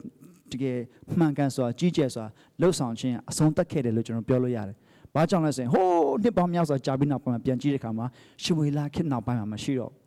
[0.52, 0.78] တကယ်
[1.18, 2.24] မှန်ကန်စွာကြီးကျယ်စွာ
[2.60, 4.76] လှုပ်ဆောင်ခြင်းအဆုံးသတ်ခဲ့တယ်လို့ကျွန်တော်ပြောလို့ရတယ်။
[5.14, 5.90] ဘာကြောင့်လဲဆိုရင်ဟိုး
[6.22, 8.06] နှစ်ပေါင်းများစွာကြာပြီးနောက်ပိုင်းမှာပြန်ကြည့်တဲ့အခါမှာ
[8.42, 9.98] ရှမွေလာခေတ်နောက်ပိုင်းမှာမရှိတော့ဘူး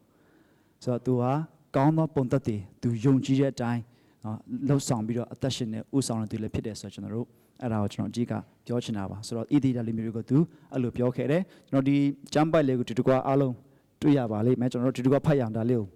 [0.83, 1.31] ။ဆိုတော့ तू ဟာ
[1.75, 3.81] ကောင်းသောပုံသက်တည် तू ယုံကြည်တဲ့အတိုင်း
[4.23, 7.27] နော်လှုပ်ဆောင်ပြီးတော့အသက်ရှင်နေဥဆောင်တဲ့သူလည်းဖြစ်တယ်ဆိုတော့ကျွန်တော်တို့
[7.61, 8.33] အဲ့ဒါကိုကျွန်တော်အကြီးက
[8.65, 10.37] ပြောချင်တာပါဆိုတော့ဣတိတလေးမျိုးကို तू
[10.73, 11.97] အဲ့လိုပြောခဲ့တယ်ကျွန်တော်ဒီ
[12.33, 13.53] ကျမ်းပိုက်လေးကိုဒီတကွာအားလုံး
[14.01, 15.87] တွေ့ရပါလိမ့်မယ်ကျွန်တော်တို့ဒီတကွာဖတ်ရအောင်ဒါလေးကို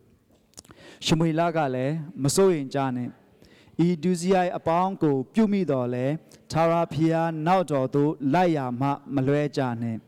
[1.06, 1.94] ရှမွေလာကလည်း
[2.24, 3.08] မစိုးရင်ကြားနဲ့
[3.86, 6.06] ဤဒုစရိုက်အပေါင်းကို ပြုမိတော်လဲ
[6.52, 10.00] သာရဖျားနောက်တော်သို့လိုက်ရမှမလွဲကြနှင့်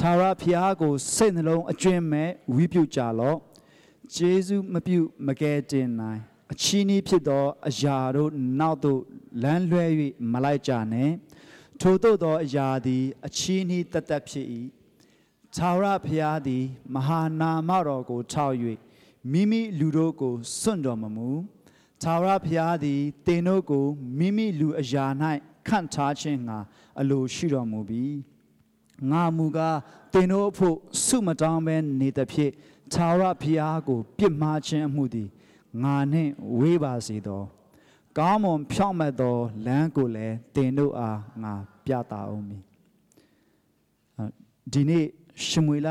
[0.00, 3.38] သာရဖျားကိုစိတ်နှလုံးအကျွင်းမဲ့ဝိပြုကြလော့
[4.14, 8.30] ဂျေဇုမပြုမကဲတင်နိုင် အချီးနှီးဖြစ်သောအရာတို့
[8.60, 9.00] နောက်သို့
[9.42, 9.86] လမ်းလွှဲ၍
[10.32, 11.14] မလိုက်ကြနှင့်
[11.80, 14.46] ထို့သောသောအရာသည်အချီးနှီးတတ်တတ်ဖြစ်၏
[15.56, 18.56] သာရဖျားသည်မဟာနာမတော်ကိုထောက်၍
[19.32, 21.30] မိမိလူတို့ကိုစွန့်တော်မမူ
[22.02, 23.86] သာဝရဘုရားသည်တင်တို့ကို
[24.18, 25.04] မိမိလူအရာ၌
[25.68, 26.58] ခန့်ထားခြင်းငါ
[27.00, 28.16] အလိုရှိတော်မူပြီး
[29.10, 29.78] ငါမူကား
[30.12, 32.52] တင်တို့အဖို့ဆုမတောင်းဘဲနေသဖြင့်
[32.92, 35.28] သာဝရဘုရားကိုပြစ်မှားခြင်းအမှုသည်
[35.82, 37.42] ငါနှင့်ဝေးပါစေသော
[38.18, 41.52] ကောင်းမွန်ဖြောင့်မတ်သောလမ်းကိုလည်းတင်တို့အားငါ
[41.84, 42.62] ပြတာအောင်မည်
[44.72, 45.04] ဒီနေ့
[45.46, 45.88] ရှမွေလ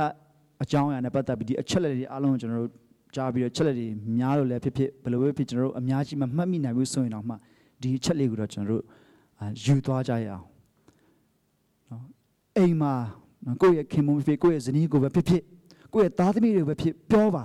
[0.64, 2.72] အကြောင်းအရာနဲ့ပတ်သက်ပြီးဒီအချက်လက်တွေအားလုံးကျွန်တော်တို့
[3.16, 7.36] ကြားပြီးတော့ချက်လက်တွေများလို့လည်းဖြစ်ဖြစ်ဘယ်လိုပဲဖြစ်ကျွန်တော်တို့အများကြီးမမှတ်မိနိုင်ဘူးဆိုရင်တော့မှ
[7.82, 8.84] ဒီချက်လေးကိုတော့ကျွန်တော်တို့
[9.64, 10.46] ယူသွားကြရအောင်
[11.90, 12.04] နော်
[12.58, 12.94] အိမ်မှာ
[13.62, 15.44] ကိုယ့်ရဲ့ခင်မုန်းဖြစ်ကိုယ့်ရဲ့ဇနီးကိုပဲဖြစ်ဖြစ်
[15.94, 17.44] ကိုယ့်ရဲ့သားသမီးတွေပဲဖြစ်ပြောပါ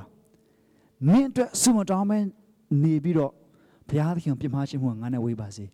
[1.07, 2.19] မင်းအတွက်ဆုမတောင်းမဲ
[2.83, 3.33] နေပြီးတော့
[3.89, 5.65] ဘုရားသခင်ပြမခြင်းမှုငါနဲ့ဝေးပါစေ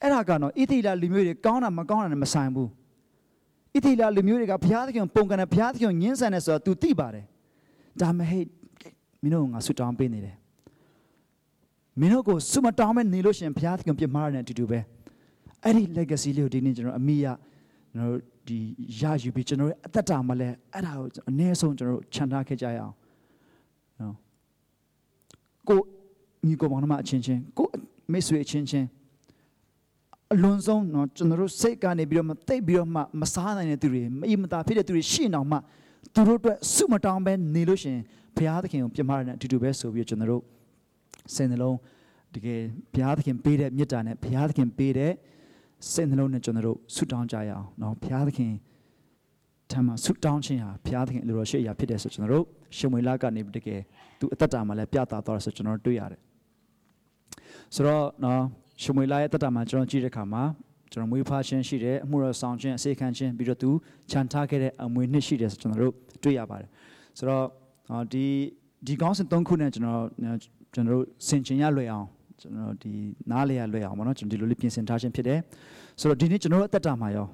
[0.00, 2.68] အဲ့ဒါကတော့ဣတိလလူမျိုးတွေကောင်းတာမကောင်းတာနဲ့မဆိုင်ဘူး
[3.74, 7.24] ဣတိလလူမျိုးတွေကဘုရားသခင်ပုံကံနဲ့ဘုရားသခင်ညှင်းဆန်တယ်ဆိုတော့ तू သိပါတယ်
[8.00, 8.44] ဒါမဟဲ့
[9.22, 10.36] မင်းတို့ငါဆွတောင်းပေးနေတယ်
[12.00, 14.80] မင်းတို့ကိုဆွမတောင်းမဲ့နေလို့ရှင်ဘုရားသခင်ပြမရတဲ့အတူတူပဲ
[15.64, 17.26] အဲ့ဒီ legacy လေးကိုဒီနေ့ကျွန်တော်အမိရ
[17.92, 18.18] ကျွန်တော်
[18.48, 18.58] ဒီ
[19.00, 22.94] ရယူပြီးကျွန်တော်ရဲ့အသက်တာမှာလဲအဲ့ဒါကိုအနည်းဆုံးကျွန်တော်ချန်ထားခဲ့ကြရအောင်
[25.69, 25.79] ကို
[26.47, 27.67] ညီကိုမောင်နှမအချင်းချင်းကို
[28.11, 28.87] မိတ်ဆွေအချင်းချင်း
[30.33, 35.57] အလွန်ဆုံးเนาะကျွန်တော်တို့စိတ်ကနေပြီးတော့မသိပ်ပြီးတော့မှမစားနိုင်တဲ့သူတွေမအီမတာဖြစ်တဲ့သူတွေရှိနေအောင်မှ
[36.13, 38.03] သူတို့အတွက်စုမတောင်းပဲနေလို့ရှိရင်
[38.35, 40.43] ဘုရားသခင်ကိုပြမရတဲ့အတူတူပဲဆိုပြီးတော့ကျွန်တော်တို့
[41.33, 41.77] စိတ်နှလုံး
[42.35, 42.61] တကယ်
[42.93, 45.11] ဘုရားသခင်ပေးတဲ့မေတ္တာနဲ့ဘုရားသခင်ပေးတဲ့
[45.91, 48.53] စိတ်နှလုံးနဲ့ကျွန်တော်တို့ဆုတောင်းကြရအောင်เนาะဘုရားသခင်
[49.71, 52.45] ထမ်းမှာဆုတောင်းခြင်းဟာဘုရားသခင်အလိုတော်ရှိအရာဖြစ်တယ်ဆိုကျွန်တော်တို့
[52.77, 53.81] ရှင်မွေလာကနေတကယ်
[54.22, 56.20] သူအသက်တာမှာလည်းပြသသွားတယ်ဆိုကျွန်တော်တွေ့ရတယ်
[57.74, 58.40] ဆိုတော့နော်
[58.82, 60.42] ရှမွေလာရဲ့အသက်တာမှာကျွန်တော်ကြည့်တဲ့အခါမှာ
[60.92, 63.70] ကျွန်တော်မွေးဖွားခြင်းရှိတယ်အမှုတော်ဆောင်ခြင်းအစေခံခြင်းပြီးတော့သူ
[64.10, 66.68] ခြံထားခဲ့တဲ့အမွေနှစ်ရှိတယ်ဆိုကျွန်တော်တို့တွေ့ရပါတယ်
[67.18, 67.44] ဆိုတော့
[68.12, 68.24] ဒီ
[68.86, 70.02] ဒီကောင်းစဉ်၃ခုနဲ့ကျွန်တော်
[70.74, 72.06] ကျွန်တော်တို့ဆင်ခြင်ရလွယ်အောင်
[72.40, 72.92] ကျွန်တော်ဒီ
[73.30, 75.38] နားလေရလွယ်အောင်ပေါ့နော်ကျွန်တော်ဒီလိုလေးပြင်ဆင်ထားခြင်းဖြစ်တယ်
[76.00, 77.26] ဆိုတော့ဒီနေ့ကျွန်တော်တို့အသက်တာမှာရော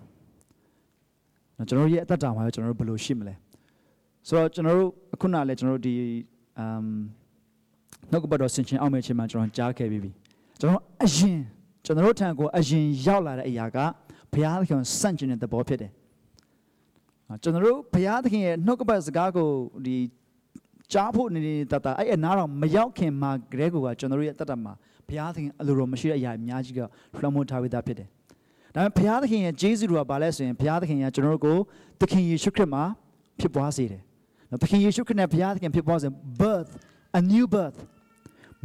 [1.69, 3.35] ကျွန်တော်ရဲ့အသက်တာမှာရောကျွန်တော်တို့ဘယ်လိုရှိမလဲ
[4.29, 5.95] ဆိုတော့ကျွန်တော်တို့အခုနလည်းကျွန်တော်တို့ဒီ
[6.59, 6.83] အမ်
[8.11, 10.11] နှုတ်ကပတ်တော်ဆင်ခြင်အောင်မဲ့ခြင်းမှာကျွန်တော်ကြားခဲ့ပြီးပြီ
[10.61, 11.39] ကျွန်တော်အရင်
[11.85, 13.79] ကျွန်တော်တို့ထံကိုအရင်ရောက်လာတဲ့အရာက
[14.33, 15.91] ဘုရားသခင်စန့်ကျင်တဲ့သဘောဖြစ်တယ်
[17.43, 19.49] ကျွန်တော်တို့ဘုရားသခင်ရဲ့နှုတ်ကပတ်စကားကို
[19.87, 19.97] ဒီ
[20.93, 24.73] ကြားဖို့နေနေတတ်တာအဲ့အနားတော့မရောက်ခင်မှာဂရဲကိုကကျွန်တော်တို့ရဲ့တတ်တာမှာ
[25.09, 26.81] ဘုရားသခင်အလိုတော်မရှိတဲ့အရာအများကြီးက
[27.21, 28.09] လွှမ်းမိုးထားပြီးသားဖြစ်တယ်။
[28.75, 31.59] ဒါပေမဲ့ဘုရားသခင်ရဲ့ဂျေဇုတော်ကဘာလဲဆိုရင်ဘုရားသခင်ကကျွန်တော်တို့ကို
[32.01, 32.83] သခင်ယေရှုခရစ်မှာ
[33.41, 34.03] ဖြစ်ပွားစေတယ်။
[34.51, 36.09] နော်သခင်ယေရှုခရစ်နဲ့ဘုရားသခင်ဖြစ်ပွားစေ
[36.41, 36.71] birth
[37.19, 37.79] a new birth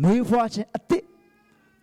[0.04, 1.04] မွေးဖွားခြင်းအသစ်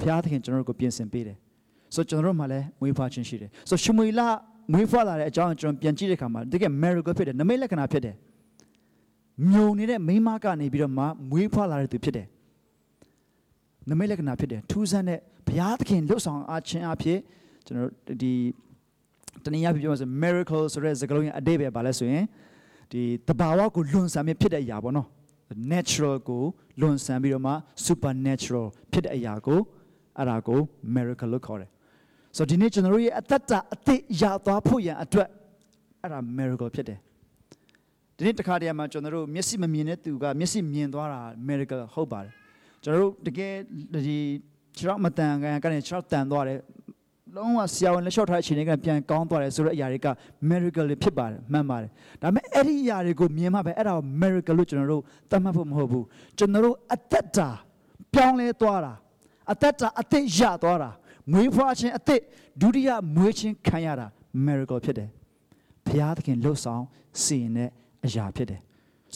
[0.00, 1.36] ဘုရားသခင်ကျွန်တော်တို့ကိုပြင်ဆင်ပေးတယ်။
[1.94, 4.20] ဆိုကျွန်တော်တို့မှလည်းမွေးဖွားခြင်းရှိတယ်။ဆိုရှမွေလ
[4.72, 8.14] မွေးဖွားလာတဲ့အကြောင်းကျွန်တော်ပြန်ကြည့်တဲ့အခါမှာတကယ် miracle ဖြစ်တယ်နမိတ်လက္ခဏာဖြစ်တယ်။
[9.52, 12.26] မြုံနေတဲ့မိန်းမကနေပြီးတော့မှမွေးဖွားလာတဲ့သူဖြစ်တယ်
[13.90, 17.18] နမိတ်လက္ခဏာဖြစ်တယ်ထူးဆန်းတဲ့ဘုရားသခင်လှုပ်ဆောင်အားခြင်းအဖြစ်
[17.66, 17.90] ကျွန်တော်
[18.22, 18.32] ဒီ
[19.44, 22.24] တနည်းအားဖြင့်ပြောဆို miracle ဆိုတဲ့စကားလုံးရဲ့အတိတ်ပဲဘာလဲဆိုရင်
[22.90, 25.08] ဒီတဘာဝကိုလွန်ဆန်မြဖြစ်တဲ့အရာပေါ့နော်
[25.72, 26.42] natural ကို
[26.80, 27.52] လွန်ဆန်ပြီးတော့မှ
[27.86, 29.60] supernatural ဖြစ်တဲ့အရာကို
[30.18, 30.60] အဲ့ဒါကို
[30.94, 31.70] miracle လို့ခေါ်တယ်
[32.36, 35.28] ဆိုတော့ဒီနေ့ကျွန်တော်တို့ရဲ့အသက်တာအသစ်ရသွားဖို့ရန်အတွက်
[36.02, 36.98] အဲ့ဒါ miracle ဖြစ်တယ်
[38.16, 42.32] ဒီနေ့တခါတည်းမှာကျွန်တော်တို့မျက်စိမမြင်တဲ့သူကမျက်စိမြင်သွားတာ miracle ဟုတ်ပါတယ်
[42.82, 43.52] ကျွန်တော်တို့တကယ်
[43.94, 44.18] ဒီ
[44.76, 46.58] ခြေထောက်မတန်ကန်ကနေခြေထောက်တန်သွားတယ်
[47.36, 50.08] လုံးဝဆရာဝန်လက်လျှော့ထားတဲ့အချိန်တွေကပြန်ကောင်းသွားတယ်ဆိုတဲ့အရာတွေက
[50.48, 51.90] miracle တွေဖြစ်ပါတယ်မှန်ပါတယ်
[52.22, 56.04] ဒါပေမဲ့အဲ့ဒီအရာတွေကိုမြင်မှပဲအဲ့ဒါကို miracle လို့ကျွန်တော်တို့သတ်မှတ်ဖို့မဟုတ်ဘူး
[56.38, 57.48] ကျွန်တော်တို့အသက်တာ
[58.14, 58.92] ပြောင်းလဲသွားတာ
[59.52, 60.90] အသက်တာအသက်ရသွားတာ
[61.32, 62.20] မွေးဖွားခြင်းအသက်
[62.60, 64.06] ဒုတိယမွေးခြင်းခံရတာ
[64.46, 65.08] miracle ဖြစ်တယ်
[65.86, 66.82] ဘုရားသခင်လှုပ်ဆောင်
[67.22, 67.70] စီရင်တဲ့
[68.06, 68.60] အရာဖြစ်တယ်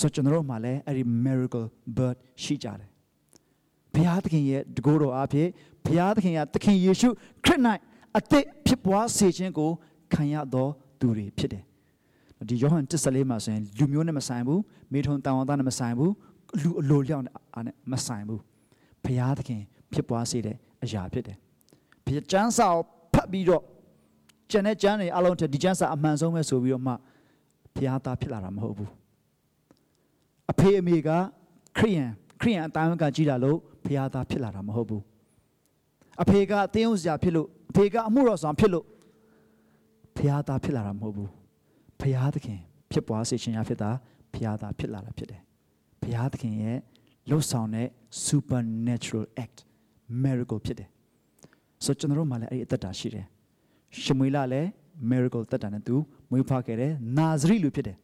[0.01, 2.89] ဆိုကျွန်တော်တို့မှာလည်းအဲ့ဒီ miracle bird ရှိကြတယ်
[3.95, 5.49] ဘုရားသခင်ရဲ့တကိုးတော်အားဖြင့်
[5.85, 7.09] ဘုရားသခင်ကသခင်ယေရှု
[7.45, 7.61] ခရစ်၌
[8.19, 9.71] အသက်ဖြစ်ပွားစေခြင်းကို
[10.13, 10.67] ခံရသော
[11.01, 11.65] သူတွေဖြစ်တယ်
[12.49, 14.61] ဒီယောဟန်14မှာဆိုရင်လူမျိုးနဲ့မဆိုင်ဘူး
[14.93, 16.13] မိထုံတောင်ဝန်သားနဲ့မဆိုင်ဘူး
[16.63, 17.35] လူအလိုလျောက်နဲ့
[17.93, 18.41] မဆိုင်ဘူး
[19.05, 19.63] ဘုရားသခင်
[19.93, 21.37] ဖြစ်ပွားစေတဲ့အရာဖြစ်တယ်
[22.05, 22.81] ဘုရားကျမ်းစာကို
[23.15, 23.63] ဖတ်ပြီးတော့
[24.51, 26.93] ကျန်တဲ့ကျမ်းတွေအလုံးထက်ဒီကျမ်းစာအမှန်ဆုံးပဲဆိုပြီးတော့မှ
[27.75, 28.91] ဘုရားသားဖြစ်လာတာမဟုတ်ဘူး
[30.51, 31.11] အဖေအမေက
[31.79, 32.11] ခရိယန်
[32.41, 35.03] ခရိယန်အတိုင်းကကြီးလာလို့ဘုရားသားဖြစ်လာတာမဟုတ်ဘူး
[36.23, 38.85] အဖေကအသင်းဥစရာဖြစ်လို့အဖေကအမှုတော်ဆောင်ဖြစ်လို့
[40.17, 41.31] ဘုရားသားဖြစ်လာတာမဟုတ်ဘူး
[42.01, 42.59] ဘုရားသခင်
[42.91, 43.91] ဖြစ်ပွားစေခြင်းအဖြစ်တာ
[44.33, 45.41] ဘုရားသားဖြစ်လာတာဖြစ်တယ်
[46.03, 46.79] ဘုရားသခင်ရဲ့
[47.31, 47.89] လှုပ်ဆောင်တဲ့
[48.27, 49.59] supernatural act
[50.25, 50.89] miracle ဖြစ်တယ်
[51.85, 53.27] ဆိုကျွန်တော်တို့မှလည်းအဲ့ဒီအသက်တာရှိတယ်
[54.03, 54.69] ရှမွေလလည်း
[55.11, 55.95] miracle သက်တာနဲ့သူ
[56.31, 57.97] မွေးဖွားခဲ့တယ်နာဇရိလူဖြစ်တယ်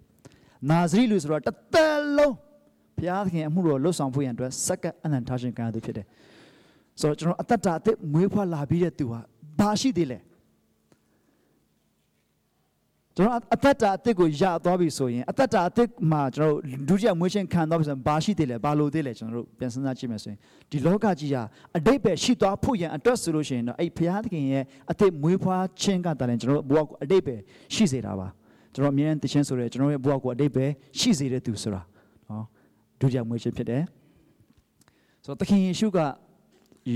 [0.70, 2.34] နာဇရိလူဆိုတော့တသက်လုံး
[2.96, 6.06] ဘုရားသခင်အမှုတော်လှုပ်ဆောင်ဖို့ရန်အတွက်စက္ကန့်အနန္တရှင်ကံသူဖြစ်တယ်
[7.01, 9.20] ဆိုတော့ကျွန်တော်အသက်တာအသက်မွေးဖွားလာပြီးတဲ့သူဟာ
[9.59, 10.18] ဘာရှိသေးလဲ
[13.16, 16.55] ကျွန်တော်အသက်တာအသက်ကိုရသွားပြီဆိုရင်အသက်တာအသက်မှာကျွန်တော်
[16.88, 20.38] ဒုတိယမွေးခြင်းခံသွားပြီဆိုရင်ဘာရှိသေးလဲဘာလို့သေးလဲကျွန်တော်တို့ပြန်စဉ်းစားကြည့်မယ်ဆိုရင်
[20.70, 21.42] ဒီလောကကြီးဟာ
[21.76, 27.36] အတိတ်ပဲရှိသွားဖို့ရန်အတွက်ဆိုလို့ရှိရင်တော့အဲ့ဘုရားသခင်ရဲ့အသက်မွေးဖွားခြင်းကတည်းကကျွန်တော်တို့ဘဝကိုအတိတ်ပဲ
[27.74, 28.28] ရှိစေတာပါ
[28.74, 30.66] ကျွန်တော်အမြဲတမ်းတခြင်းဆိုရဲကျွန်တော်ရဲ့ဘဝကိုအတိတ်ပဲ
[30.98, 31.82] ရှိစေတဲ့သူဆိုတာ
[32.28, 32.44] နော်
[33.01, 33.82] ဒုတိယမွေးခြင်းဖြစ်တယ်
[35.24, 35.98] ဆိုတော့သခင်ယေရှုက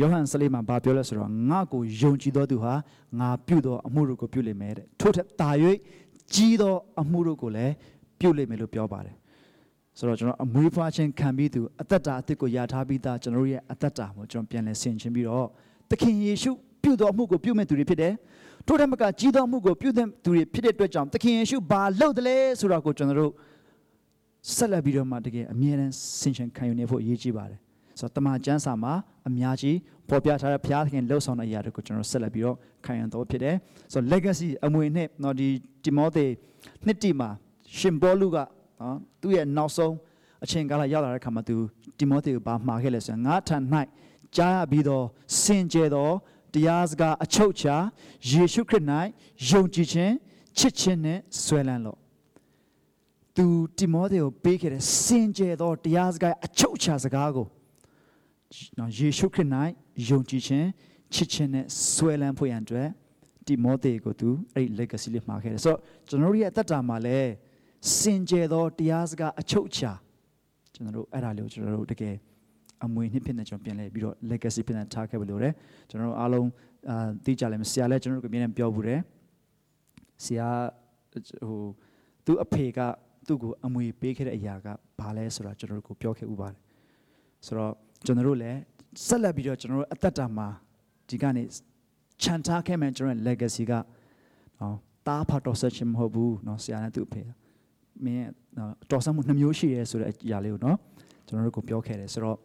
[0.01, 2.75] ယောဟန်စလေးမှာဘာပြောလဲဆိုတော့ငါ့ကိုယုံကြည်သောသူဟာ
[3.21, 5.51] ငါပြုသောအမှုတို့ကိုပြုလိမ့်မယ်တဲ့ထို့ထက်တာ၍
[6.35, 7.73] ကြီးသောအမှုတို့ကိုလည်း
[8.21, 9.17] ပြုလိမ့်မယ်လို့ပြောပါတယ်
[9.99, 15.47] ဆိုတော့ကျွန်တော်အမွေးဖွားခြင်းခံပြီးသူအသက်တာအသက်ကိုယာထားပြီးသားကျွန်တော်ရဲ့အသက်တာကိုကျွန်တော်ပြန်လဲဆင်ခြင်ပြီးတော့
[15.91, 16.51] သခင်ယေရှု
[16.83, 18.15] ပြုသောအမှုကိုပြုမဲ့သူတွေဖြစ်တယ်
[18.67, 23.33] ထို့ထက်မကကြီးသောအမှုကိုပြုတဲ့သူတွေဖြစ်တဲ့အတွက်ကြောင့်သခင်ယေရှုဘာလုပ်တယ်လဲဆိုတော့ကိုကျွန်တော်တို့
[24.55, 27.59] ဆက်လက်ပြီးတော့မှတကယ်အမြဲတမ်းဆင်ခြင်ခံယူနေဖို့အရေးကြီးပါတယ်
[27.99, 28.93] ဆိုတော့တမန်ကျမ်းစာမှာ
[29.29, 29.77] အများကြီး
[30.09, 33.57] ပေါ်ပြထားတဲ့ဘုရားသခင်လှုပ်ဆောင်တဲ့အရာတွေကိုကျွန်တော်ဆက်လက်ပြီးတော့ခံရတော့ဖြစ်တယ်
[33.93, 35.49] ဆိုတော့ legacy အမွေနဲ့နော်ဒီ
[35.85, 36.27] တီမောသေ
[36.87, 37.29] နှစ်တီမှာ
[37.79, 38.37] ရှင်ဘောလူက
[38.81, 39.95] နော်သူ့ရဲ့နောက်ဆုံး
[40.45, 41.57] အချိန်ကာလရောက်လာတဲ့အခါမှာသူ
[41.99, 43.57] တိမောသေကိုဘာမှာခဲ့လဲဆိုရင်ငါထံ၌
[44.37, 45.05] ကြားရပြီးတော့
[45.41, 46.11] စင်ကြယ်သော
[46.55, 47.77] တရားစကားအချုပ်ချာ
[48.31, 48.85] ယေရှုခရစ်၌
[49.49, 50.15] ယုံကြည်ခြင်း
[50.59, 51.99] ချစ်ခြင်းနဲ့ဆွဲလန်းလို့
[53.37, 53.47] သူ
[53.79, 57.47] တိမောသေကိုပေးခဲ့တဲ့စင်ကြယ်သောတရားစကားအချုပ်ချာစကားကို
[58.79, 59.49] နော်ယေရှုခရစ်၌
[60.09, 60.69] ယုံကြည်ခြင်း
[61.15, 62.89] ချစ်ခြင်းနဲ့ဆွဲလန်းဖို့ရန်အတွက်
[63.47, 67.31] တိမောသေကိုသူအဲ့ဒီ legacy လေးမှာခဲ့တယ်ဆိုတော့ကျွန်တော်တို့ရဲ့အသက်တာမှာလည်း
[67.99, 69.93] စင်ကြယ်သောတရားစကားအချုပ်ချာ
[70.75, 72.15] ကျွန်တော်တို့အဲ့ဒါလေးကိုကျွန်တော်တို့တကယ်
[72.85, 75.55] အမွေနှစ်ဖြစ်နေကျွန်တော်ပြန်လဲပြီးတော့ legacy ဖြစ်နေထားခဲ့ပြီလို့ရတယ်
[75.89, 76.49] ကျွန်တော်တို့အားလုံး
[76.91, 79.01] အာသိကြလဲဆရာလည်းကျွန်တော်တို့ကမြင်နေပြောဘူးတယ်
[80.25, 80.49] ဆရာ
[81.47, 81.63] ဟို
[82.27, 82.79] သူ့အဖေက
[83.27, 84.67] သူ့ကိုအမွေပေးခဲ့တဲ့အရာက
[85.01, 86.59] ဘာလဲဆိုတာကျွန်တော်တို့ကိုပြောခဲ့ဥပါတယ်
[87.47, 87.73] ဆိုတော့
[88.07, 88.59] ကျွန်တော်တို့လည်း
[89.07, 90.49] ဆက်လက်ပြီးတော့ကျွန်တော်တို့အသက်တာမှာ
[91.09, 91.43] ဒီကနေ
[92.23, 93.73] ခြံထားခဲ့မယ်ကျွန်တော်ရဲ့ legacy က
[94.61, 94.77] နော်
[95.07, 97.23] တားဖတ်တော်ဆက်ခြင်းမဟုတ်ဘူးနော်ဆရာနဲ့သူ့အဖေ
[98.05, 98.29] မင်း
[98.59, 100.79] နော်တော်ဆမှုနှမျိုးရှိရဲဆိုတဲ့အရာလေးကိုနော်
[101.27, 102.39] ကျွန်တော်တို့ကိုပြောခဲ့တယ်ဆိုတော့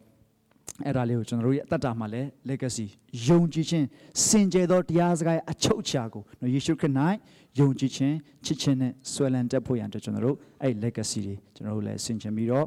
[0.86, 2.86] အဲ့ဒါလေးကိုကျွန်တော်တို့ရဲ့အသက်တာမှာလည်း legacy
[3.28, 3.86] ယုံကြည်ခြင်း
[4.26, 6.94] စင်ကြယ်သောတရားစကားရဲ့အချုပ်အခြာကိုနော်ယေရှုခရစ်၌
[7.60, 12.66] ယုံကြည်ခြင်းချစ်ခြင်းနဲ့ဆွဲလန်းတက်ဖို့ရန်အတွက်ကျွန်တော်တို့အဲ့ legacy တွေကျွန်တော်တို့လည်းဆင်ခြင်ပြီးတော့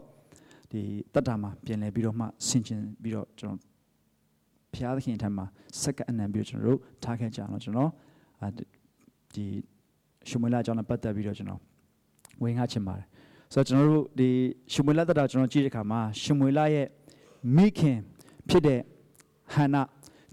[0.73, 3.59] ဒီတက်တာမှာပြင်လည်ပြီးတော့မှဆင်ခြင်ပြီးတော့ကျွန်တော်
[4.73, 5.45] ဘုရားသခင်ထံမှာ
[5.81, 7.89] စက္ကအနံပြီးတော့ကျွန်တော်တို့ထားခဲ့ကြအောင်ကျွန်တော်
[9.35, 9.45] ဒီ
[10.29, 11.59] ရှုမွေလာအကြောင်းနဲ့ပတ်သက်ပြီးတော့ကျွန်တော်
[12.43, 13.07] ဝင်ငှချင်ပါတယ်
[13.53, 14.29] ဆိုတော့ကျွန်တော်တို့ဒီ
[14.73, 16.87] ရှုမွေလာတက်တာကျွန်တော်ကြည့်တဲ့အခါမှာရှုမွေလာရဲ့
[17.55, 17.97] မိခင်
[18.49, 18.79] ဖြစ်တဲ့
[19.53, 19.81] ဟန္နာ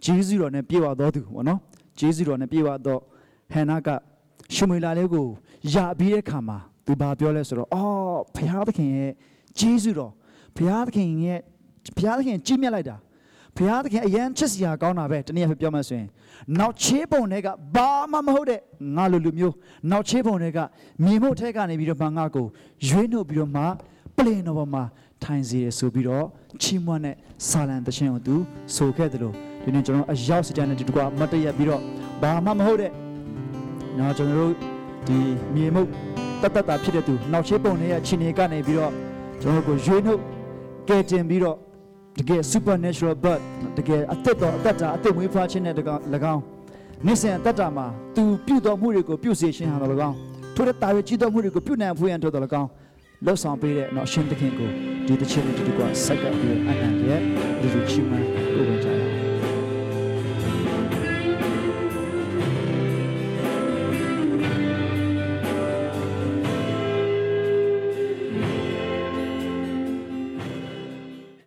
[0.04, 1.60] ဂျေဇုတော်နဲ့ပြေဝတော်သူပေါ့နော်
[1.98, 3.00] ဂျေဇုတော်နဲ့ပြေဝတော့
[3.52, 3.88] ဟန္နာက
[4.54, 5.26] ရှုမွေလာလေးကို
[5.74, 9.12] ရပြီးတဲ့အခါမှာသူဘာပြောလဲဆိုတော့အော်ဘုရားသခင်ရဲ့
[9.58, 10.12] ဂျေဇုတော်
[10.56, 11.38] ဘုရားသခင်ရဲ့
[11.96, 12.96] ဘုရားသခင်ကြီးမြတ်လိုက်တာ
[13.56, 16.08] ဘုရားသခင်အရန်ချစ်စရာကောင်းတာပဲတနည်းအားဖြင့်ပြောမှဆိုရင်
[16.58, 18.60] နောက်ချေးပုံတွေကဘာမှမဟုတ်တဲ့
[18.96, 19.54] ငါလိုလူမျိုး
[19.90, 20.58] နောက်ချေးပုံတွေက
[21.04, 22.46] မြေမှုတ်ထဲကနေပြီးတော့မှငါကို
[22.88, 23.62] ရွေးနှုတ်ပြီးတော့မှ
[24.16, 24.82] ပလင်တော်ပေါ်မှာ
[25.24, 26.26] ထိုင်စီရဆိုပြီးတော့
[26.62, 27.16] ချီးမွမ်းတဲ့
[27.48, 28.36] ဆာလံတခြင်းကိုသူ
[28.74, 31.80] ဆိုခဲ့တယ်လို့ဒီနေ့ကျွန်တော်အရောက်စကြတဲ့ဒီတကွာမတ်တရက်ပြီးတော့
[32.22, 32.90] ဘာမှမဟုတ်တဲ့
[33.98, 34.54] နော်ကျွန်တော်တို့
[35.06, 35.18] ဒီ
[35.54, 35.88] မြေမှုတ်
[36.42, 38.92] တတ်တတ်တာဖြစ်တဲ့သူနောက်ချေးပုံတွေရဲ့ခြေနေကနေပြီးတော့
[39.40, 40.20] ကျွန်တော်တို့ကိုရွေးနှုတ်
[40.88, 41.56] ကဲတင်ပြီးတော့
[42.18, 43.44] တကယ် supernatural birth
[43.78, 46.00] တကယ်အသက်တော်အသက်တာအသက်မွေးဖွားခြင်းနဲ့တကောင်၎
[46.34, 46.42] င်း
[47.06, 50.16] နေ့စဉ်အသက်တာမှာသူပြုတော်မှုတွေကိုပြုစေခြင်းဟာတော်၎င်း
[50.54, 52.68] ထို့တဲ့တာရကြီးတော်မှုတွေကိုပြုနိုင်ဖို့ရန်တော်တော်၎င်း
[53.24, 54.70] လှုပ်ဆောင်ပေးတဲ့နော်အရှင်သခင်ကို
[55.06, 57.20] ဒီတစ်ချက်နဲ့ဒီတစ်ကွာဆက်ကပ်ပြီးအနန္တရဲ့
[57.60, 59.09] ဒီလိုချီးမွမ်းကိုယ်ဝင်ကြရအောင်